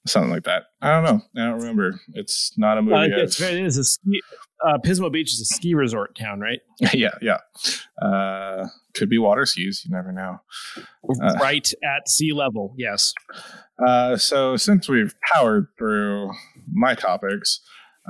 Something 0.07 0.31
like 0.31 0.45
that. 0.45 0.65
I 0.81 0.91
don't 0.91 1.05
know. 1.05 1.43
I 1.43 1.51
don't 1.51 1.61
remember. 1.61 2.01
It's 2.15 2.53
not 2.57 2.79
a 2.79 2.83
movie. 2.83 3.13
Uh, 3.13 3.23
it's, 3.23 3.41
it 3.41 3.65
is 3.65 3.77
a 3.79 3.85
ski. 3.85 4.21
Uh, 4.67 4.79
Pismo 4.79 5.13
Beach 5.13 5.33
is 5.33 5.41
a 5.41 5.45
ski 5.45 5.75
resort 5.75 6.17
town, 6.19 6.41
right? 6.41 6.61
yeah, 6.95 7.15
yeah. 7.21 7.39
Uh, 8.01 8.67
could 8.95 9.11
be 9.11 9.19
water 9.19 9.45
skis. 9.45 9.85
You 9.85 9.95
never 9.95 10.13
know. 10.13 10.41
Uh, 10.79 11.35
right 11.41 11.71
at 11.85 12.09
sea 12.09 12.33
level. 12.33 12.75
Yes. 12.79 13.13
Uh, 13.85 14.17
so 14.17 14.57
since 14.57 14.89
we've 14.89 15.15
powered 15.33 15.67
through 15.79 16.31
my 16.73 16.95
topics, 16.95 17.61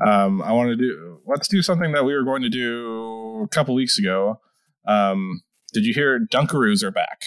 um, 0.06 0.42
I 0.42 0.52
want 0.52 0.68
to 0.70 0.76
do. 0.76 1.20
Let's 1.26 1.48
do 1.48 1.62
something 1.62 1.92
that 1.92 2.04
we 2.04 2.14
were 2.14 2.24
going 2.24 2.42
to 2.42 2.50
do 2.50 3.42
a 3.44 3.48
couple 3.48 3.74
weeks 3.74 3.98
ago. 3.98 4.40
Um, 4.86 5.42
did 5.72 5.84
you 5.84 5.94
hear 5.94 6.20
Dunkaroos 6.20 6.82
are 6.82 6.90
back? 6.90 7.24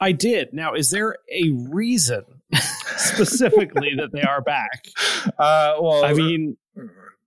I 0.00 0.12
did. 0.12 0.52
Now, 0.52 0.74
is 0.74 0.90
there 0.90 1.16
a 1.32 1.50
reason 1.70 2.24
specifically 2.96 3.94
that 3.96 4.12
they 4.12 4.22
are 4.22 4.40
back? 4.40 4.86
Uh, 5.38 5.76
well, 5.80 6.04
I 6.04 6.12
mean, 6.12 6.56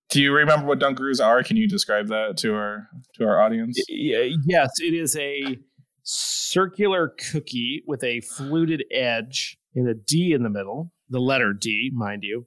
do 0.09 0.21
you 0.21 0.33
remember 0.33 0.65
what 0.65 0.79
Dunkaroos 0.79 1.23
are? 1.23 1.43
Can 1.43 1.57
you 1.57 1.67
describe 1.67 2.07
that 2.07 2.37
to 2.37 2.53
our 2.53 2.87
to 3.15 3.25
our 3.25 3.41
audience? 3.41 3.79
Yes, 3.89 4.71
it 4.79 4.93
is 4.93 5.15
a 5.17 5.57
circular 6.03 7.13
cookie 7.31 7.83
with 7.85 8.03
a 8.03 8.21
fluted 8.21 8.85
edge 8.91 9.57
and 9.75 9.89
a 9.89 9.93
D 9.93 10.31
in 10.31 10.43
the 10.43 10.49
middle, 10.49 10.91
the 11.09 11.19
letter 11.19 11.53
D, 11.53 11.91
mind 11.93 12.23
you. 12.23 12.45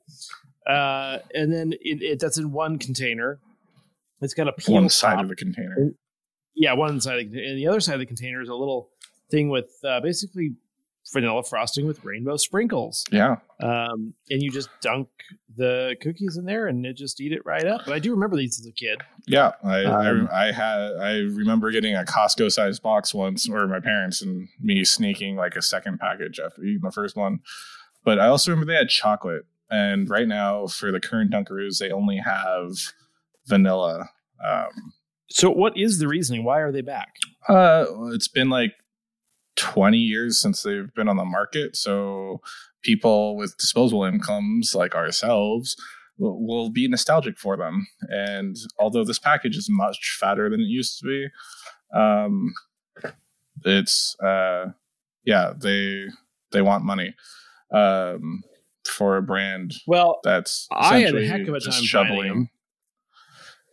Uh, 0.66 1.18
and 1.34 1.52
then 1.52 1.72
it, 1.80 2.02
it, 2.02 2.20
that's 2.20 2.38
in 2.38 2.52
one 2.52 2.78
container. 2.78 3.40
It's 4.20 4.34
got 4.34 4.48
a 4.48 4.52
peel 4.52 4.74
one 4.74 4.88
side 4.88 5.14
top. 5.14 5.24
of 5.24 5.28
the 5.28 5.36
container. 5.36 5.92
Yeah, 6.54 6.74
one 6.74 7.00
side, 7.00 7.26
of 7.26 7.32
the, 7.32 7.46
and 7.46 7.58
the 7.58 7.66
other 7.66 7.80
side 7.80 7.94
of 7.94 8.00
the 8.00 8.06
container 8.06 8.42
is 8.42 8.48
a 8.48 8.54
little 8.54 8.90
thing 9.30 9.48
with 9.48 9.70
uh, 9.84 10.00
basically 10.00 10.52
vanilla 11.12 11.42
frosting 11.42 11.86
with 11.86 12.04
rainbow 12.04 12.36
sprinkles. 12.36 13.04
Yeah. 13.10 13.36
Um, 13.60 14.14
and 14.30 14.42
you 14.42 14.50
just 14.50 14.68
dunk 14.80 15.08
the 15.56 15.96
cookies 16.00 16.36
in 16.36 16.44
there 16.44 16.66
and 16.66 16.84
it 16.86 16.96
just 16.96 17.20
eat 17.20 17.32
it 17.32 17.42
right 17.44 17.64
up. 17.64 17.82
But 17.84 17.94
I 17.94 17.98
do 17.98 18.12
remember 18.12 18.36
these 18.36 18.58
as 18.60 18.66
a 18.66 18.72
kid. 18.72 19.00
Yeah, 19.26 19.52
I 19.62 19.84
um, 19.84 20.28
I, 20.32 20.48
I, 20.48 20.52
had 20.52 20.92
I 20.96 21.12
remember 21.18 21.70
getting 21.70 21.94
a 21.94 22.04
Costco 22.04 22.50
sized 22.50 22.82
box 22.82 23.12
once, 23.12 23.48
or 23.48 23.66
my 23.66 23.80
parents 23.80 24.22
and 24.22 24.48
me 24.60 24.84
sneaking 24.84 25.36
like 25.36 25.56
a 25.56 25.62
second 25.62 25.98
package 25.98 26.40
after 26.40 26.62
eating 26.62 26.80
the 26.82 26.92
first 26.92 27.16
one. 27.16 27.40
But 28.04 28.18
I 28.18 28.28
also 28.28 28.50
remember 28.50 28.72
they 28.72 28.78
had 28.78 28.88
chocolate, 28.88 29.44
and 29.70 30.08
right 30.08 30.26
now 30.26 30.66
for 30.66 30.90
the 30.90 31.00
current 31.00 31.32
Dunkaroos, 31.32 31.78
they 31.78 31.90
only 31.90 32.16
have 32.16 32.92
vanilla. 33.46 34.08
Um, 34.42 34.92
so, 35.28 35.50
what 35.50 35.76
is 35.76 35.98
the 35.98 36.08
reasoning? 36.08 36.44
Why 36.44 36.60
are 36.60 36.72
they 36.72 36.80
back? 36.80 37.14
Uh, 37.48 37.84
it's 38.12 38.28
been 38.28 38.48
like 38.48 38.72
20 39.60 39.98
years 39.98 40.40
since 40.40 40.62
they've 40.62 40.92
been 40.94 41.08
on 41.08 41.16
the 41.16 41.24
market. 41.24 41.76
So 41.76 42.40
people 42.82 43.36
with 43.36 43.56
disposable 43.58 44.04
incomes 44.04 44.74
like 44.74 44.94
ourselves 44.94 45.76
will, 46.18 46.42
will 46.42 46.70
be 46.70 46.88
nostalgic 46.88 47.38
for 47.38 47.56
them. 47.56 47.86
And 48.08 48.56
although 48.78 49.04
this 49.04 49.18
package 49.18 49.56
is 49.56 49.68
much 49.70 50.16
fatter 50.18 50.48
than 50.48 50.60
it 50.60 50.64
used 50.64 50.98
to 51.00 51.06
be, 51.06 51.28
um, 51.98 52.54
it's 53.64 54.18
uh, 54.20 54.66
yeah 55.24 55.52
they 55.60 56.06
they 56.52 56.62
want 56.62 56.84
money 56.84 57.14
um, 57.72 58.42
for 58.86 59.18
a 59.18 59.22
brand. 59.22 59.74
Well, 59.86 60.20
that's 60.24 60.66
I 60.72 61.00
had 61.00 61.14
a 61.14 61.26
heck 61.26 61.46
of 61.46 61.54
a 61.54 61.60
time 61.60 61.82
shoveling. 61.82 62.48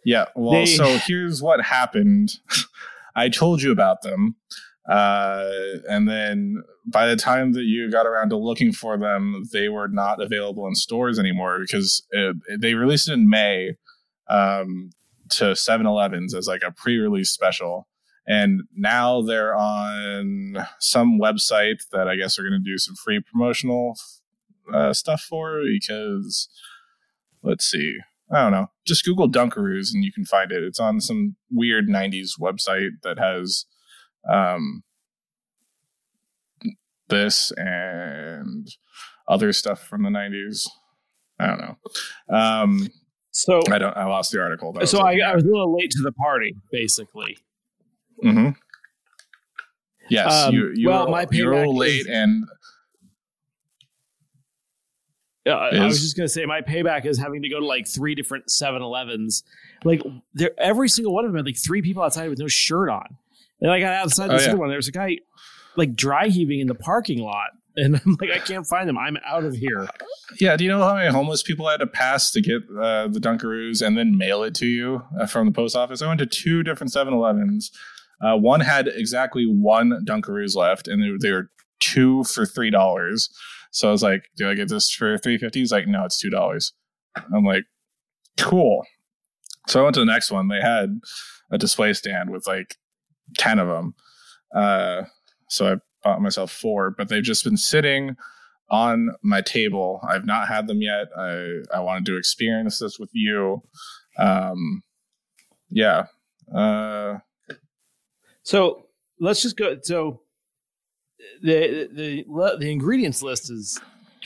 Yeah, 0.03 0.25
well, 0.35 0.51
they... 0.51 0.65
so 0.65 0.97
here's 1.05 1.41
what 1.41 1.61
happened. 1.61 2.31
I 3.15 3.29
told 3.29 3.61
you 3.61 3.71
about 3.71 4.01
them. 4.01 4.35
Uh, 4.87 5.49
and 5.89 6.07
then 6.07 6.63
by 6.85 7.07
the 7.07 7.17
time 7.17 7.51
that 7.53 7.63
you 7.63 7.91
got 7.91 8.07
around 8.07 8.29
to 8.29 8.37
looking 8.37 8.71
for 8.71 8.97
them, 8.97 9.43
they 9.51 9.67
were 9.67 9.89
not 9.89 10.21
available 10.21 10.65
in 10.65 10.75
stores 10.75 11.19
anymore 11.19 11.59
because 11.59 12.05
it, 12.11 12.35
they 12.61 12.73
released 12.73 13.09
it 13.09 13.13
in 13.13 13.29
May 13.29 13.75
um, 14.29 14.91
to 15.31 15.55
7 15.55 15.85
Elevens 15.85 16.33
as 16.33 16.47
like 16.47 16.61
a 16.65 16.71
pre 16.71 16.97
release 16.97 17.29
special. 17.29 17.87
And 18.25 18.63
now 18.75 19.21
they're 19.21 19.55
on 19.55 20.57
some 20.79 21.19
website 21.19 21.79
that 21.91 22.07
I 22.07 22.15
guess 22.15 22.37
are 22.37 22.43
going 22.43 22.61
to 22.61 22.71
do 22.71 22.77
some 22.77 22.95
free 22.95 23.21
promotional 23.21 23.95
uh, 24.73 24.93
stuff 24.93 25.21
for 25.21 25.61
because 25.65 26.49
let's 27.41 27.65
see. 27.65 27.97
I 28.29 28.41
don't 28.41 28.51
know. 28.51 28.67
Just 28.85 29.05
Google 29.05 29.29
Dunkaroos 29.29 29.93
and 29.93 30.03
you 30.03 30.11
can 30.11 30.25
find 30.25 30.51
it. 30.51 30.61
It's 30.63 30.79
on 30.79 30.99
some 30.99 31.37
weird 31.49 31.87
'90s 31.87 32.31
website 32.37 32.89
that 33.03 33.17
has 33.17 33.65
um, 34.31 34.83
this 37.09 37.51
and 37.57 38.67
other 39.27 39.53
stuff 39.53 39.81
from 39.87 40.03
the 40.03 40.09
'90s. 40.09 40.67
I 41.39 41.47
don't 41.47 41.59
know. 41.61 42.35
Um, 42.35 42.87
So 43.31 43.59
I 43.71 43.77
don't. 43.77 43.95
I 43.95 44.05
lost 44.05 44.31
the 44.31 44.41
article. 44.41 44.73
that 44.73 44.87
so 44.89 44.99
I, 44.99 45.11
looking 45.11 45.21
I 45.23 45.29
at. 45.29 45.35
was 45.35 45.43
a 45.43 45.47
little 45.47 45.75
late 45.77 45.91
to 45.91 46.01
the 46.01 46.11
party, 46.11 46.55
basically. 46.71 47.37
Mhm. 48.23 48.55
Yes, 50.09 50.33
Um, 50.47 50.53
you 50.55 50.71
you 50.73 50.87
well, 50.89 51.05
were, 51.05 51.11
my 51.11 51.27
you 51.31 51.45
were 51.45 51.51
a 51.53 51.57
little 51.59 51.73
payback 51.75 51.77
late, 51.79 52.01
is- 52.01 52.07
and 52.07 52.43
I, 55.45 55.51
I 55.77 55.85
was 55.85 56.01
just 56.01 56.17
gonna 56.17 56.27
say 56.27 56.45
my 56.45 56.61
payback 56.61 57.05
is 57.05 57.17
having 57.17 57.41
to 57.43 57.49
go 57.49 57.59
to 57.59 57.65
like 57.65 57.87
three 57.87 58.15
different 58.15 58.47
7-Elevens. 58.47 59.43
Like 59.85 60.01
there, 60.33 60.51
every 60.57 60.89
single 60.89 61.13
one 61.13 61.23
of 61.23 61.31
them 61.31 61.37
had 61.37 61.45
like 61.45 61.57
three 61.57 61.81
people 61.81 62.03
outside 62.03 62.29
with 62.29 62.39
no 62.39 62.47
shirt 62.47 62.89
on. 62.89 63.17
And 63.61 63.71
I 63.71 63.79
got 63.79 63.93
outside 63.93 64.29
Oh, 64.29 64.33
this 64.33 64.43
yeah. 64.45 64.51
other 64.51 64.59
one. 64.59 64.69
There 64.69 64.77
was 64.77 64.87
a 64.87 64.91
guy 64.91 65.17
like 65.75 65.95
dry 65.95 66.27
heaving 66.27 66.59
in 66.59 66.67
the 66.67 66.75
parking 66.75 67.19
lot, 67.19 67.49
and 67.75 67.95
I'm 68.03 68.17
like, 68.19 68.31
I 68.31 68.39
can't 68.39 68.65
find 68.65 68.87
them. 68.89 68.97
I'm 68.97 69.17
out 69.25 69.43
of 69.43 69.55
here. 69.55 69.87
yeah. 70.39 70.55
Do 70.57 70.63
you 70.63 70.69
know 70.69 70.81
how 70.83 70.95
many 70.95 71.11
homeless 71.11 71.43
people 71.43 71.67
I 71.67 71.71
had 71.73 71.79
to 71.81 71.87
pass 71.87 72.31
to 72.31 72.41
get 72.41 72.63
uh, 72.81 73.07
the 73.07 73.19
Dunkaroos 73.19 73.85
and 73.85 73.97
then 73.97 74.17
mail 74.17 74.43
it 74.43 74.53
to 74.55 74.65
you 74.65 75.03
uh, 75.19 75.25
from 75.27 75.45
the 75.47 75.51
post 75.51 75.75
office? 75.75 76.01
I 76.01 76.07
went 76.07 76.19
to 76.19 76.25
two 76.25 76.63
different 76.63 76.91
7-Elevens. 76.93 77.71
Uh, 78.19 78.35
one 78.35 78.61
had 78.61 78.87
exactly 78.87 79.45
one 79.45 80.03
Dunkaroos 80.07 80.55
left, 80.55 80.87
and 80.87 81.03
they, 81.03 81.09
were- 81.11 81.17
they 81.21 81.31
were 81.31 81.49
two 81.79 82.23
for 82.23 82.45
three 82.47 82.71
dollars. 82.71 83.29
So 83.71 83.89
I 83.89 83.91
was 83.91 84.01
like, 84.01 84.23
"Do 84.37 84.49
I 84.49 84.55
get 84.55 84.69
this 84.69 84.89
for 84.89 85.17
three 85.19 85.37
fifty? 85.37 85.59
He's 85.59 85.71
like, 85.71 85.87
"No, 85.87 86.05
it's 86.05 86.17
two 86.19 86.31
dollars." 86.31 86.73
I'm 87.35 87.43
like, 87.43 87.65
"Cool." 88.37 88.83
So 89.67 89.79
I 89.79 89.83
went 89.83 89.93
to 89.95 89.99
the 89.99 90.05
next 90.11 90.31
one. 90.31 90.47
They 90.47 90.61
had 90.61 90.99
a 91.51 91.57
display 91.59 91.93
stand 91.93 92.31
with 92.31 92.47
like 92.47 92.75
ten 93.37 93.59
of 93.59 93.67
them. 93.67 93.93
Uh, 94.53 95.03
so 95.49 95.73
I 95.73 95.75
bought 96.03 96.21
myself 96.21 96.51
four, 96.51 96.91
but 96.91 97.09
they've 97.09 97.23
just 97.23 97.43
been 97.43 97.57
sitting 97.57 98.15
on 98.69 99.11
my 99.21 99.41
table. 99.41 99.99
I've 100.07 100.25
not 100.25 100.47
had 100.47 100.67
them 100.67 100.81
yet. 100.81 101.07
I 101.17 101.59
I 101.73 101.79
wanted 101.79 102.05
to 102.07 102.17
experience 102.17 102.79
this 102.79 102.99
with 102.99 103.09
you. 103.13 103.63
Um, 104.17 104.83
yeah. 105.69 106.05
Uh, 106.53 107.19
So 108.43 108.87
let's 109.19 109.41
just 109.41 109.57
go. 109.57 109.77
So 109.81 110.21
the 111.41 111.89
the 111.91 112.25
the 112.59 112.71
ingredients 112.71 113.21
list 113.21 113.49
is 113.51 113.79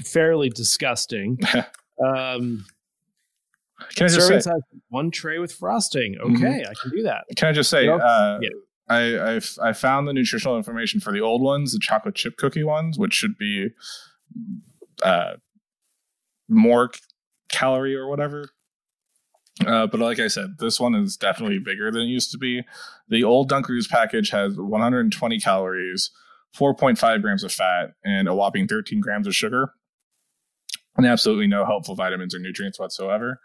fairly 0.05 0.49
disgusting. 0.49 1.39
Um, 2.03 2.65
can 3.95 4.05
I 4.05 4.09
just 4.09 4.27
say? 4.27 4.51
one 4.89 5.11
tray 5.11 5.37
with 5.37 5.53
frosting. 5.53 6.17
Okay, 6.19 6.63
I 6.67 6.73
can 6.81 6.89
do 6.89 7.03
that. 7.03 7.25
Can 7.35 7.49
I 7.49 7.51
just 7.51 7.69
say? 7.69 7.87
Uh, 7.87 8.39
Yeah. 8.41 8.49
I 8.97 9.41
I 9.61 9.73
found 9.73 10.07
the 10.07 10.13
nutritional 10.13 10.57
information 10.57 10.99
for 10.99 11.11
the 11.13 11.21
old 11.21 11.41
ones, 11.41 11.73
the 11.73 11.79
chocolate 11.79 12.15
chip 12.15 12.37
cookie 12.37 12.63
ones, 12.63 12.97
which 12.99 13.13
should 13.13 13.37
be 13.37 13.69
uh, 15.03 15.33
more 16.49 16.89
c- 16.93 16.99
calorie 17.49 17.95
or 17.95 18.07
whatever. 18.07 18.49
Uh, 19.65 19.85
but 19.87 19.99
like 19.99 20.19
I 20.19 20.27
said, 20.27 20.55
this 20.59 20.79
one 20.79 20.95
is 20.95 21.17
definitely 21.17 21.59
bigger 21.59 21.91
than 21.91 22.01
it 22.03 22.05
used 22.05 22.31
to 22.31 22.37
be. 22.37 22.63
The 23.09 23.23
old 23.23 23.49
Dunkaroos 23.51 23.89
package 23.89 24.29
has 24.31 24.55
120 24.57 25.39
calories, 25.39 26.09
4.5 26.57 27.21
grams 27.21 27.43
of 27.43 27.51
fat, 27.51 27.91
and 28.03 28.27
a 28.27 28.33
whopping 28.33 28.67
13 28.67 29.01
grams 29.01 29.27
of 29.27 29.35
sugar, 29.35 29.73
and 30.95 31.05
absolutely 31.05 31.47
no 31.47 31.65
helpful 31.65 31.95
vitamins 31.95 32.33
or 32.33 32.39
nutrients 32.39 32.79
whatsoever. 32.79 33.39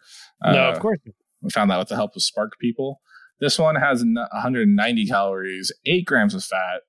no, 0.44 0.68
Uh, 0.68 0.72
of 0.72 0.78
course. 0.80 1.00
we 1.42 1.50
found 1.50 1.70
that 1.70 1.78
with 1.78 1.88
the 1.88 1.96
help 1.96 2.16
of 2.16 2.22
Spark 2.22 2.52
People. 2.60 3.00
This 3.40 3.58
one 3.58 3.76
has 3.76 4.02
190 4.04 5.06
calories, 5.06 5.72
8 5.84 6.04
grams 6.06 6.34
of 6.34 6.42
fat, 6.44 6.82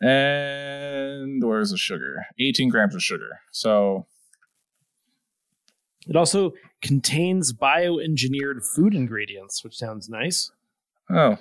and 0.00 1.42
where's 1.44 1.70
the 1.70 1.76
sugar? 1.76 2.26
18 2.38 2.68
grams 2.68 2.94
of 2.94 3.02
sugar. 3.02 3.40
So, 3.52 4.06
It 6.06 6.16
also 6.16 6.52
contains 6.80 7.52
bioengineered 7.52 8.64
food 8.74 8.94
ingredients, 8.94 9.62
which 9.64 9.76
sounds 9.76 10.08
nice. 10.08 10.50
oh. 11.10 11.36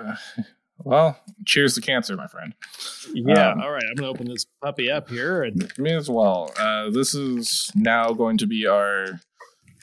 Uh, 0.00 0.16
Well, 0.84 1.18
cheers 1.44 1.74
to 1.74 1.80
cancer, 1.80 2.14
my 2.16 2.28
friend. 2.28 2.54
Yeah. 3.12 3.50
Um, 3.50 3.60
all 3.60 3.72
right. 3.72 3.82
I'm 3.82 3.96
gonna 3.96 4.08
open 4.10 4.28
this 4.28 4.46
puppy 4.62 4.88
up 4.88 5.08
here, 5.08 5.42
and 5.42 5.72
Me 5.76 5.92
as 5.92 6.08
well. 6.08 6.52
Uh, 6.56 6.88
this 6.90 7.16
is 7.16 7.72
now 7.74 8.12
going 8.12 8.38
to 8.38 8.46
be 8.46 8.64
our 8.64 9.18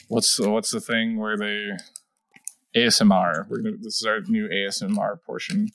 what's 0.07 0.39
what's 0.39 0.71
the 0.71 0.79
thing 0.79 1.17
where 1.19 1.35
they 1.37 1.71
ASMR. 2.75 3.47
We're 3.49 3.61
gonna 3.61 3.77
this 3.81 4.01
is 4.01 4.05
our 4.07 4.21
new 4.21 4.47
ASMR 4.49 5.17
portion. 5.25 5.69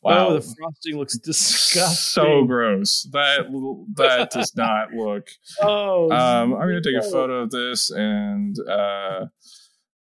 Wow, 0.00 0.28
oh, 0.28 0.34
the 0.34 0.40
frosting 0.40 0.96
looks 0.96 1.18
disgusting. 1.18 2.22
so 2.24 2.44
gross. 2.44 3.08
That 3.12 3.50
little- 3.50 3.84
that 3.94 4.30
does 4.30 4.54
not 4.56 4.92
look. 4.94 5.28
Oh, 5.60 6.04
Um, 6.12 6.54
I'm 6.54 6.60
gonna 6.60 6.80
take 6.80 6.96
a 6.96 7.02
photo 7.02 7.42
of 7.42 7.50
this 7.50 7.90
and 7.90 8.56
uh, 8.68 9.26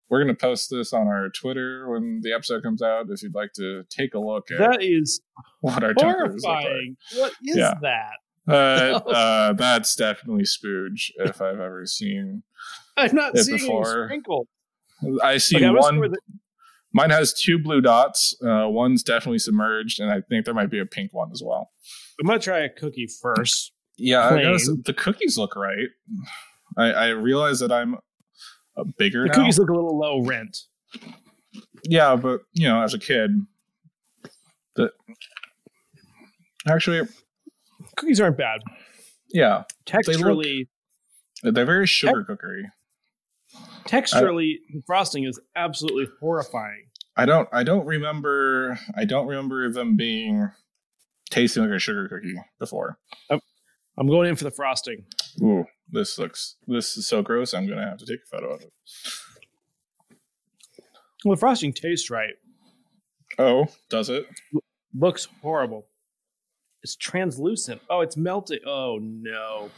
we're 0.10 0.20
gonna 0.22 0.36
post 0.36 0.70
this 0.70 0.92
on 0.92 1.08
our 1.08 1.30
Twitter 1.30 1.90
when 1.90 2.20
the 2.22 2.34
episode 2.34 2.62
comes 2.62 2.82
out. 2.82 3.06
If 3.10 3.24
you'd 3.24 3.34
like 3.34 3.54
to 3.54 3.84
take 3.90 4.14
a 4.14 4.20
look 4.20 4.52
at 4.52 4.58
That 4.60 4.84
is 4.84 5.22
what 5.62 5.82
our 5.82 5.90
look 5.94 6.04
like. 6.04 6.06
horrifying. 6.16 6.98
What 7.16 7.32
is 7.46 7.56
Yeah. 7.56 7.74
that? 7.82 8.12
But 8.46 9.08
uh, 9.08 9.54
that's 9.54 9.96
definitely 9.96 10.44
spooge 10.44 11.10
if 11.20 11.42
I've 11.42 11.60
ever 11.62 11.86
seen. 11.86 12.44
I've 12.98 13.14
not 13.14 13.36
It 13.38 13.44
seen 13.46 13.58
before. 13.58 13.98
any 14.04 14.08
sprinkle. 14.08 14.48
I 15.24 15.38
see 15.38 15.56
Like, 15.58 15.66
I 15.66 15.72
one. 15.72 16.00
with 16.00 16.14
it- 16.14 16.20
Mine 16.94 17.10
has 17.10 17.34
two 17.34 17.60
blue 17.60 17.82
dots. 17.82 18.34
Uh, 18.42 18.70
one's 18.70 19.04
definitely 19.04 19.40
submerged, 19.40 20.00
and 20.00 20.10
I 20.10 20.22
think 20.22 20.46
there 20.46 20.54
might 20.54 20.70
be 20.70 20.80
a 20.80 20.86
pink 20.86 21.14
one 21.14 21.30
as 21.34 21.42
well. 21.46 21.70
I'm 22.22 22.26
gonna 22.28 22.40
try 22.40 22.60
a 22.60 22.70
cookie 22.70 23.08
first. 23.22 23.74
Yeah, 23.98 24.30
I 24.30 24.42
guess 24.44 24.70
the 24.86 24.94
cookies 24.94 25.38
look 25.38 25.58
right. 25.58 25.90
I, 26.78 26.92
I 26.92 27.08
realize 27.10 27.60
that 27.60 27.72
I'm 27.72 27.98
a 28.78 28.86
bigger 28.98 29.24
The 29.24 29.28
now. 29.28 29.34
cookies 29.36 29.60
look 29.60 29.70
a 29.70 29.74
little 29.74 29.98
low 29.98 30.22
rent. 30.24 30.58
yeah, 31.84 32.16
but 32.16 32.42
you 32.54 32.68
know, 32.70 32.82
as 32.82 32.94
a 32.94 33.00
kid, 33.00 33.32
the 34.78 34.92
actually, 36.68 37.02
Cookies 37.98 38.20
aren't 38.22 38.38
bad. 38.38 38.62
yeah, 39.30 39.64
Texturally, 39.86 40.68
they're 41.44 41.66
very 41.66 41.88
sugar 41.88 42.24
cookery. 42.24 42.70
Texturally, 43.88 44.56
frosting 44.86 45.24
is 45.24 45.40
absolutely 45.56 46.08
horrifying. 46.20 46.86
I 47.18 47.26
don't, 47.26 47.48
I 47.52 47.64
don't 47.64 47.86
remember, 47.86 48.78
I 48.96 49.06
don't 49.06 49.28
remember 49.28 49.72
them 49.72 49.96
being 49.96 50.52
tasting 51.30 51.64
like 51.64 51.72
a 51.72 51.80
sugar 51.80 52.08
cookie 52.10 52.36
before. 52.60 52.98
I'm 53.98 54.08
going 54.08 54.30
in 54.30 54.36
for 54.36 54.44
the 54.44 54.52
frosting. 54.52 55.06
Ooh, 55.42 55.66
this 55.90 56.20
looks, 56.20 56.56
this 56.68 56.98
is 56.98 57.08
so 57.08 57.22
gross. 57.22 57.54
I'm 57.54 57.68
gonna 57.68 57.88
have 57.88 58.00
to 58.00 58.06
take 58.06 58.20
a 58.26 58.36
photo 58.36 58.54
of 58.54 58.62
it. 58.62 58.74
Well, 61.24 61.36
the 61.36 61.40
frosting 61.40 61.74
tastes 61.74 62.10
right. 62.10 62.34
Oh, 63.40 63.68
does 63.90 64.10
it? 64.10 64.28
Looks 64.94 65.28
horrible. 65.42 65.88
It's 66.84 66.96
translucent. 66.96 67.82
Oh, 67.90 68.02
it's 68.02 68.18
melting. 68.18 68.60
Oh 68.66 69.00
no. 69.02 69.72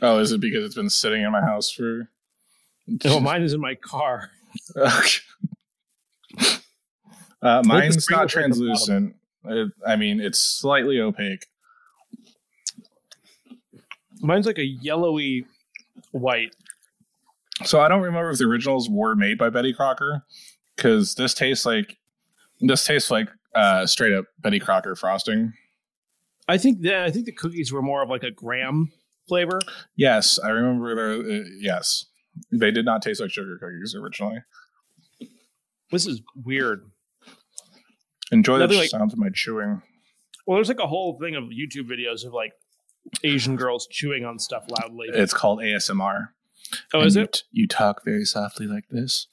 Oh, 0.00 0.18
is 0.18 0.32
it 0.32 0.40
because 0.40 0.64
it's 0.64 0.74
been 0.74 0.90
sitting 0.90 1.22
in 1.22 1.30
my 1.30 1.42
house 1.42 1.70
for? 1.70 2.08
Oh, 3.04 3.20
mine 3.20 3.42
is 3.42 3.52
in 3.52 3.60
my 3.60 3.74
car. 3.74 4.30
uh, 4.76 4.92
mine's 7.64 7.64
not 7.68 7.74
at 7.74 7.94
the 7.96 8.06
bottom. 8.10 8.28
translucent. 8.28 9.16
It, 9.44 9.72
I 9.86 9.96
mean, 9.96 10.20
it's 10.20 10.40
slightly 10.40 11.00
opaque. 11.00 11.46
Mine's 14.20 14.46
like 14.46 14.58
a 14.58 14.64
yellowy 14.64 15.46
white. 16.12 16.54
So 17.64 17.80
I 17.80 17.88
don't 17.88 18.02
remember 18.02 18.30
if 18.30 18.38
the 18.38 18.44
originals 18.44 18.88
were 18.88 19.14
made 19.14 19.38
by 19.38 19.50
Betty 19.50 19.72
Crocker, 19.72 20.24
because 20.76 21.14
this 21.14 21.34
tastes 21.34 21.66
like 21.66 21.98
this 22.60 22.84
tastes 22.84 23.10
like 23.10 23.28
uh, 23.54 23.86
straight 23.86 24.12
up 24.12 24.26
Betty 24.40 24.58
Crocker 24.58 24.94
frosting. 24.94 25.52
I 26.48 26.58
think 26.58 26.82
that 26.82 27.04
I 27.04 27.10
think 27.10 27.26
the 27.26 27.32
cookies 27.32 27.72
were 27.72 27.82
more 27.82 28.02
of 28.02 28.08
like 28.08 28.22
a 28.22 28.30
graham 28.30 28.92
flavor. 29.28 29.60
Yes, 29.96 30.38
I 30.38 30.48
remember. 30.48 30.94
The, 30.94 31.40
uh, 31.40 31.44
yes, 31.58 32.06
they 32.50 32.70
did 32.70 32.84
not 32.84 33.02
taste 33.02 33.20
like 33.20 33.30
sugar 33.30 33.58
cookies 33.58 33.94
originally. 33.94 34.38
This 35.90 36.06
is 36.06 36.22
weird. 36.34 36.90
Enjoy 38.30 38.54
the 38.58 38.64
Nothing 38.66 38.78
like- 38.78 38.90
sounds 38.90 39.12
of 39.12 39.18
my 39.18 39.28
chewing. 39.34 39.82
Well, 40.46 40.56
there's 40.56 40.68
like 40.68 40.80
a 40.80 40.86
whole 40.88 41.18
thing 41.20 41.36
of 41.36 41.44
YouTube 41.44 41.88
videos 41.88 42.24
of 42.26 42.32
like 42.32 42.52
Asian 43.22 43.56
girls 43.56 43.86
chewing 43.90 44.24
on 44.24 44.38
stuff 44.38 44.64
loudly. 44.68 45.08
It's 45.12 45.34
called 45.34 45.60
ASMR. 45.60 46.28
oh, 46.94 46.98
and 46.98 47.06
is 47.06 47.14
you 47.16 47.22
it? 47.22 47.32
t- 47.34 47.40
You 47.52 47.68
talk 47.68 48.04
very 48.04 48.24
softly 48.24 48.66
like 48.66 48.84
this, 48.90 49.28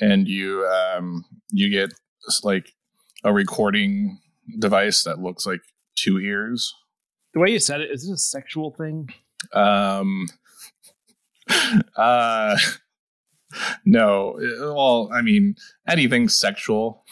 and 0.00 0.28
you 0.28 0.64
um 0.66 1.24
you 1.50 1.68
get 1.70 1.92
like 2.44 2.74
a 3.24 3.32
recording 3.32 4.20
device 4.58 5.02
that 5.04 5.18
looks 5.18 5.46
like 5.46 5.60
two 5.96 6.18
ears. 6.18 6.72
The 7.34 7.40
way 7.40 7.50
you 7.50 7.58
said 7.58 7.80
it, 7.80 7.90
is 7.90 8.02
this 8.02 8.10
a 8.12 8.18
sexual 8.18 8.70
thing? 8.72 9.08
Um, 9.52 10.28
uh, 11.96 12.56
no. 13.84 14.36
Well, 14.60 15.10
I 15.12 15.22
mean, 15.22 15.54
anything 15.88 16.28
sexual, 16.28 17.04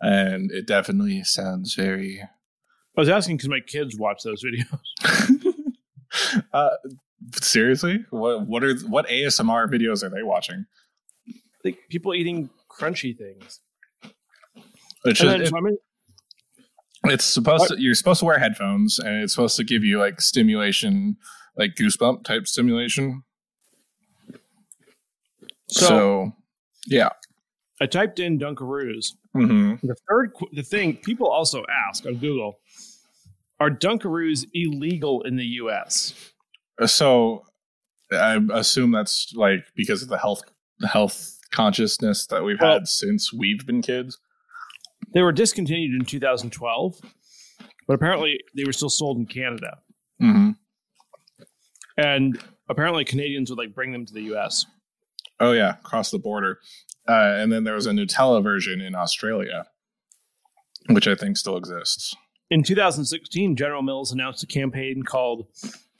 and 0.00 0.50
it 0.50 0.66
definitely 0.66 1.24
sounds 1.24 1.74
very. 1.74 2.20
I 2.22 3.00
was 3.00 3.08
asking 3.08 3.36
because 3.36 3.48
my 3.50 3.60
kids 3.60 3.96
watch 3.98 4.22
those 4.24 4.42
videos. 4.44 5.54
uh, 6.52 6.70
seriously, 7.40 8.04
what 8.10 8.46
what 8.46 8.64
are 8.64 8.74
what 8.88 9.06
ASMR 9.08 9.68
videos 9.68 10.02
are 10.02 10.08
they 10.10 10.22
watching? 10.22 10.66
Like 11.64 11.78
people 11.90 12.14
eating 12.14 12.50
crunchy 12.70 13.16
things. 13.16 13.60
It's, 15.04 15.20
just, 15.20 15.36
it- 15.36 15.52
I'm 15.54 15.66
in- 15.66 15.78
it's 17.04 17.24
supposed 17.24 17.68
to. 17.68 17.80
You're 17.80 17.94
supposed 17.94 18.20
to 18.20 18.24
wear 18.24 18.38
headphones, 18.38 18.98
and 18.98 19.22
it's 19.22 19.32
supposed 19.34 19.56
to 19.58 19.64
give 19.64 19.84
you 19.84 19.98
like 19.98 20.20
stimulation, 20.20 21.16
like 21.56 21.74
goosebump 21.74 22.24
type 22.24 22.46
stimulation. 22.48 23.22
So, 25.68 25.86
so, 25.86 26.32
yeah. 26.86 27.08
I 27.80 27.86
typed 27.86 28.20
in 28.20 28.38
Dunkaroos. 28.38 29.12
hmm 29.34 29.74
The 29.82 29.96
third, 30.08 30.32
qu- 30.34 30.48
the 30.52 30.62
thing 30.62 30.96
people 30.96 31.28
also 31.28 31.64
ask 31.88 32.06
on 32.06 32.16
Google 32.16 32.58
are 33.60 33.70
Dunkaroos 33.70 34.46
illegal 34.54 35.22
in 35.22 35.36
the 35.36 35.44
U.S.? 35.62 36.14
So 36.86 37.44
I 38.12 38.38
assume 38.52 38.92
that's 38.92 39.32
like 39.34 39.64
because 39.74 40.02
of 40.02 40.08
the 40.08 40.18
health 40.18 40.42
health 40.86 41.38
consciousness 41.50 42.26
that 42.26 42.44
we've 42.44 42.60
Well- 42.60 42.74
had 42.74 42.88
since 42.88 43.32
we've 43.32 43.66
been 43.66 43.82
kids. 43.82 44.18
They 45.14 45.22
were 45.22 45.32
discontinued 45.32 45.98
in 45.98 46.04
2012, 46.04 47.00
but 47.86 47.94
apparently 47.94 48.40
they 48.54 48.64
were 48.64 48.72
still 48.72 48.90
sold 48.90 49.16
in 49.18 49.26
Canada, 49.26 49.78
Mm-hmm. 50.22 50.50
and 51.96 52.38
apparently 52.68 53.04
Canadians 53.04 53.50
would 53.50 53.58
like 53.58 53.74
bring 53.74 53.92
them 53.92 54.04
to 54.06 54.12
the 54.12 54.22
U.S. 54.24 54.66
Oh 55.40 55.52
yeah, 55.52 55.76
across 55.78 56.10
the 56.10 56.18
border. 56.18 56.58
Uh, 57.08 57.36
and 57.38 57.52
then 57.52 57.64
there 57.64 57.74
was 57.74 57.86
a 57.86 57.90
Nutella 57.92 58.42
version 58.42 58.80
in 58.80 58.94
Australia, 58.94 59.66
which 60.88 61.06
I 61.06 61.14
think 61.14 61.36
still 61.36 61.56
exists. 61.56 62.14
In 62.50 62.62
2016, 62.62 63.56
General 63.56 63.82
Mills 63.82 64.12
announced 64.12 64.42
a 64.42 64.46
campaign 64.46 65.02
called 65.02 65.46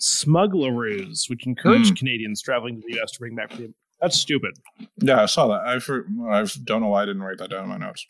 Smuggleroos, 0.01 1.29
which 1.29 1.47
encouraged 1.47 1.97
Canadians 1.97 2.41
traveling 2.43 2.77
to 2.77 2.83
the 2.87 2.95
U.S. 2.97 3.13
to 3.13 3.19
bring 3.19 3.35
back 3.35 3.51
the. 3.51 3.73
That's 4.01 4.19
stupid. 4.19 4.59
Yeah, 4.99 5.23
I 5.23 5.27
saw 5.27 5.47
that. 5.49 5.63
I 5.67 5.75
I 6.41 6.47
don't 6.65 6.83
know 6.83 6.89
why 6.89 7.03
I 7.03 7.07
didn't 7.07 7.23
write 7.23 7.39
that 7.39 7.51
down 7.51 7.65
in 7.65 7.69
my 7.71 7.79
notes. 7.79 8.07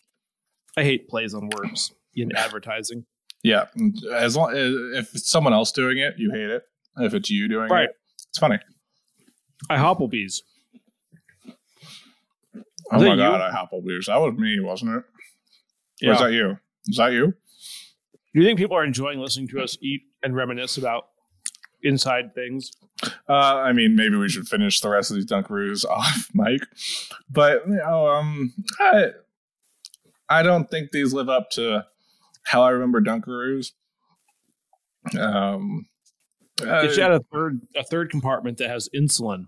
I 0.76 0.82
hate 0.82 1.08
plays 1.08 1.32
on 1.34 1.48
words 1.56 1.92
in 2.14 2.34
advertising. 2.34 3.04
Yeah, 3.42 3.66
as 4.12 4.36
long 4.36 4.52
if 4.54 5.14
it's 5.14 5.30
someone 5.30 5.52
else 5.52 5.70
doing 5.72 5.98
it, 5.98 6.14
you 6.18 6.30
hate 6.32 6.50
it. 6.50 6.62
If 6.98 7.14
it's 7.14 7.30
you 7.30 7.48
doing 7.48 7.68
Right. 7.70 7.84
it, 7.84 7.96
it's 8.28 8.38
funny. 8.38 8.58
I 9.70 9.76
Hopplebees. 9.76 10.40
Oh 12.92 12.98
my 12.98 13.10
you? 13.10 13.16
god, 13.16 13.40
I 13.40 13.50
Applebee's. 13.50 14.06
That 14.06 14.20
was 14.20 14.34
me, 14.36 14.60
wasn't 14.60 14.96
it? 14.96 16.06
Or 16.06 16.12
is 16.12 16.20
that 16.20 16.32
you? 16.32 16.58
Is 16.86 16.96
that 16.96 17.12
you? 17.12 17.34
Do 18.32 18.40
you 18.40 18.44
think 18.44 18.58
people 18.58 18.76
are 18.76 18.84
enjoying 18.84 19.18
listening 19.18 19.48
to 19.48 19.60
us 19.60 19.78
eat 19.80 20.02
and 20.22 20.36
reminisce 20.36 20.76
about 20.76 21.08
inside 21.82 22.34
things? 22.34 22.70
Uh, 23.28 23.32
I 23.32 23.72
mean, 23.72 23.96
maybe 23.96 24.16
we 24.16 24.28
should 24.28 24.46
finish 24.46 24.80
the 24.80 24.90
rest 24.90 25.10
of 25.10 25.16
these 25.16 25.26
Dunkaroos 25.26 25.84
off, 25.90 26.28
Mike. 26.34 26.62
But 27.30 27.66
you 27.66 27.76
know, 27.76 28.08
um, 28.08 28.54
I, 28.78 29.06
I 30.28 30.42
don't 30.42 30.70
think 30.70 30.90
these 30.92 31.12
live 31.12 31.28
up 31.28 31.50
to 31.52 31.86
how 32.44 32.62
I 32.62 32.70
remember 32.70 33.00
Dunkaroos. 33.00 33.72
Um, 35.18 35.86
uh, 36.62 36.82
It's 36.84 36.96
got 36.96 37.12
a 37.12 37.20
third 37.32 37.60
a 37.76 37.84
third 37.84 38.10
compartment 38.10 38.58
that 38.58 38.70
has 38.70 38.88
insulin. 38.94 39.46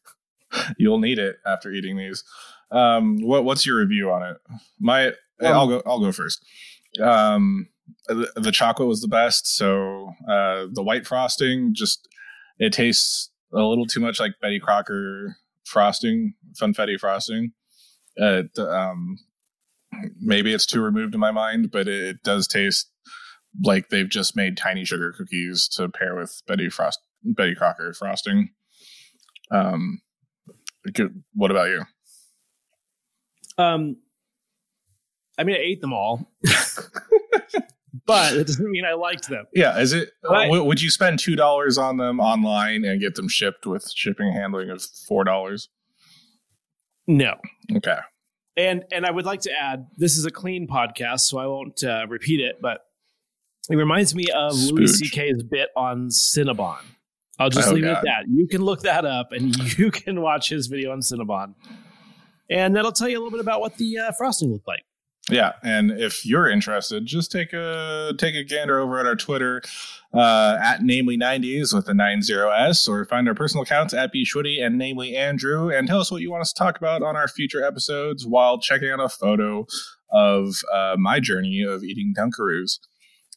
you'll 0.78 0.98
need 0.98 1.18
it 1.18 1.36
after 1.46 1.70
eating 1.70 1.96
these. 1.96 2.24
Um, 2.70 3.18
what 3.20 3.44
what's 3.44 3.64
your 3.66 3.78
review 3.78 4.10
on 4.10 4.22
it? 4.22 4.36
My, 4.78 5.08
Um, 5.08 5.14
I'll 5.40 5.68
go. 5.68 5.82
I'll 5.86 6.00
go 6.00 6.12
first. 6.12 6.44
Um, 7.02 7.68
the, 8.06 8.30
the 8.36 8.52
chocolate 8.52 8.88
was 8.88 9.00
the 9.00 9.08
best. 9.08 9.46
So 9.56 10.12
uh, 10.28 10.66
the 10.72 10.82
white 10.82 11.06
frosting 11.06 11.74
just 11.74 12.08
it 12.58 12.72
tastes 12.72 13.30
a 13.52 13.62
little 13.62 13.86
too 13.86 14.00
much 14.00 14.20
like 14.20 14.32
Betty 14.42 14.60
Crocker 14.60 15.36
frosting, 15.64 16.34
funfetti 16.60 16.98
frosting. 16.98 17.52
Uh, 18.20 18.42
the, 18.54 18.68
um, 18.68 19.18
maybe 20.20 20.52
it's 20.52 20.66
too 20.66 20.82
removed 20.82 21.14
in 21.14 21.20
my 21.20 21.30
mind, 21.30 21.70
but 21.70 21.88
it, 21.88 22.02
it 22.02 22.22
does 22.22 22.46
taste 22.48 22.90
like 23.64 23.88
they've 23.88 24.08
just 24.08 24.36
made 24.36 24.56
tiny 24.56 24.84
sugar 24.84 25.12
cookies 25.16 25.68
to 25.68 25.88
pair 25.88 26.14
with 26.14 26.42
Betty 26.46 26.68
Frost 26.68 27.00
Betty 27.24 27.54
Crocker 27.54 27.92
frosting. 27.94 28.50
Um, 29.50 30.00
what 31.34 31.50
about 31.50 31.68
you? 31.68 31.84
Um, 33.58 33.96
I 35.36 35.44
mean, 35.44 35.56
I 35.56 35.60
ate 35.60 35.80
them 35.80 35.92
all, 35.92 36.32
but 38.06 38.34
it 38.34 38.46
doesn't 38.46 38.70
mean 38.70 38.84
I 38.84 38.94
liked 38.94 39.28
them. 39.28 39.46
Yeah, 39.54 39.78
is 39.78 39.92
it? 39.92 40.10
Would 40.24 40.80
you 40.82 40.90
spend 40.90 41.18
two 41.18 41.36
dollars 41.36 41.78
on 41.78 41.96
them 41.96 42.20
online 42.20 42.84
and 42.84 43.00
get 43.00 43.14
them 43.14 43.28
shipped 43.28 43.66
with 43.66 43.90
shipping 43.94 44.32
handling 44.32 44.70
of 44.70 44.82
four 45.06 45.24
dollars? 45.24 45.68
No. 47.06 47.34
Okay. 47.76 47.98
And 48.56 48.84
and 48.92 49.06
I 49.06 49.10
would 49.10 49.24
like 49.24 49.40
to 49.42 49.52
add, 49.52 49.86
this 49.96 50.16
is 50.16 50.24
a 50.26 50.30
clean 50.30 50.66
podcast, 50.66 51.20
so 51.20 51.38
I 51.38 51.46
won't 51.46 51.82
uh, 51.84 52.06
repeat 52.08 52.40
it, 52.40 52.56
but 52.60 52.80
it 53.70 53.76
reminds 53.76 54.14
me 54.14 54.24
of 54.34 54.54
Louis 54.54 54.90
Spooge. 55.00 55.08
C.K.'s 55.10 55.42
bit 55.42 55.68
on 55.76 56.08
Cinnabon. 56.08 56.78
I'll 57.38 57.50
just 57.50 57.68
Oh, 57.68 57.72
leave 57.74 57.84
it 57.84 57.88
at 57.90 58.02
that. 58.02 58.24
You 58.28 58.48
can 58.48 58.62
look 58.62 58.80
that 58.82 59.04
up, 59.04 59.30
and 59.30 59.54
you 59.78 59.90
can 59.92 60.20
watch 60.20 60.48
his 60.48 60.66
video 60.66 60.90
on 60.90 61.00
Cinnabon, 61.00 61.54
and 62.50 62.74
that'll 62.74 62.92
tell 62.92 63.08
you 63.08 63.16
a 63.16 63.20
little 63.20 63.30
bit 63.30 63.40
about 63.40 63.60
what 63.60 63.76
the 63.76 63.98
uh, 63.98 64.12
frosting 64.12 64.52
looked 64.52 64.68
like. 64.68 64.84
Yeah, 65.30 65.52
and 65.62 65.90
if 65.90 66.24
you're 66.24 66.48
interested, 66.48 67.04
just 67.04 67.30
take 67.30 67.52
a 67.52 68.14
take 68.16 68.34
a 68.34 68.44
gander 68.44 68.78
over 68.78 68.98
at 68.98 69.04
our 69.04 69.16
Twitter 69.16 69.62
uh, 70.14 70.58
at 70.62 70.82
namely 70.82 71.18
90s 71.18 71.74
with 71.74 71.84
the 71.84 71.92
90s, 71.92 72.88
or 72.88 73.04
find 73.04 73.28
our 73.28 73.34
personal 73.34 73.62
accounts 73.62 73.92
at 73.92 74.10
bschwitty 74.12 74.64
and 74.64 74.78
namely 74.78 75.14
Andrew, 75.14 75.70
and 75.70 75.86
tell 75.86 76.00
us 76.00 76.10
what 76.10 76.22
you 76.22 76.30
want 76.30 76.40
us 76.40 76.52
to 76.52 76.58
talk 76.58 76.78
about 76.78 77.02
on 77.02 77.14
our 77.14 77.28
future 77.28 77.62
episodes 77.62 78.26
while 78.26 78.58
checking 78.58 78.90
out 78.90 79.00
a 79.00 79.08
photo 79.08 79.66
of 80.10 80.54
uh, 80.72 80.96
my 80.98 81.20
journey 81.20 81.62
of 81.62 81.84
eating 81.84 82.14
Dunkaroos. 82.16 82.78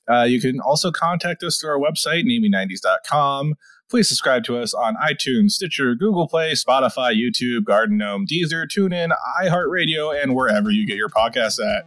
Uh, 0.09 0.23
you 0.23 0.39
can 0.39 0.59
also 0.61 0.91
contact 0.91 1.43
us 1.43 1.59
through 1.59 1.71
our 1.71 1.79
website, 1.79 2.23
namely90s.com. 2.23 3.55
Please 3.91 4.07
subscribe 4.07 4.45
to 4.45 4.57
us 4.57 4.73
on 4.73 4.95
iTunes, 4.95 5.51
Stitcher, 5.51 5.95
Google 5.95 6.25
Play, 6.25 6.53
Spotify, 6.53 7.13
YouTube, 7.13 7.65
Garden 7.65 7.97
Gnome, 7.97 8.25
Deezer, 8.25 8.65
TuneIn, 8.65 9.11
iHeartRadio, 9.43 10.23
and 10.23 10.33
wherever 10.33 10.71
you 10.71 10.87
get 10.87 10.95
your 10.95 11.09
podcasts 11.09 11.59
at. 11.59 11.85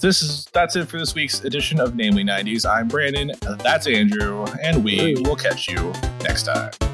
This 0.00 0.22
is 0.22 0.46
that's 0.54 0.76
it 0.76 0.88
for 0.88 0.98
this 0.98 1.14
week's 1.14 1.44
edition 1.44 1.78
of 1.78 1.94
Namely 1.94 2.24
90s. 2.24 2.64
I'm 2.64 2.88
Brandon, 2.88 3.32
that's 3.58 3.86
Andrew, 3.86 4.46
and 4.62 4.82
we 4.82 5.14
will 5.20 5.36
catch 5.36 5.68
you 5.68 5.92
next 6.22 6.44
time. 6.44 6.89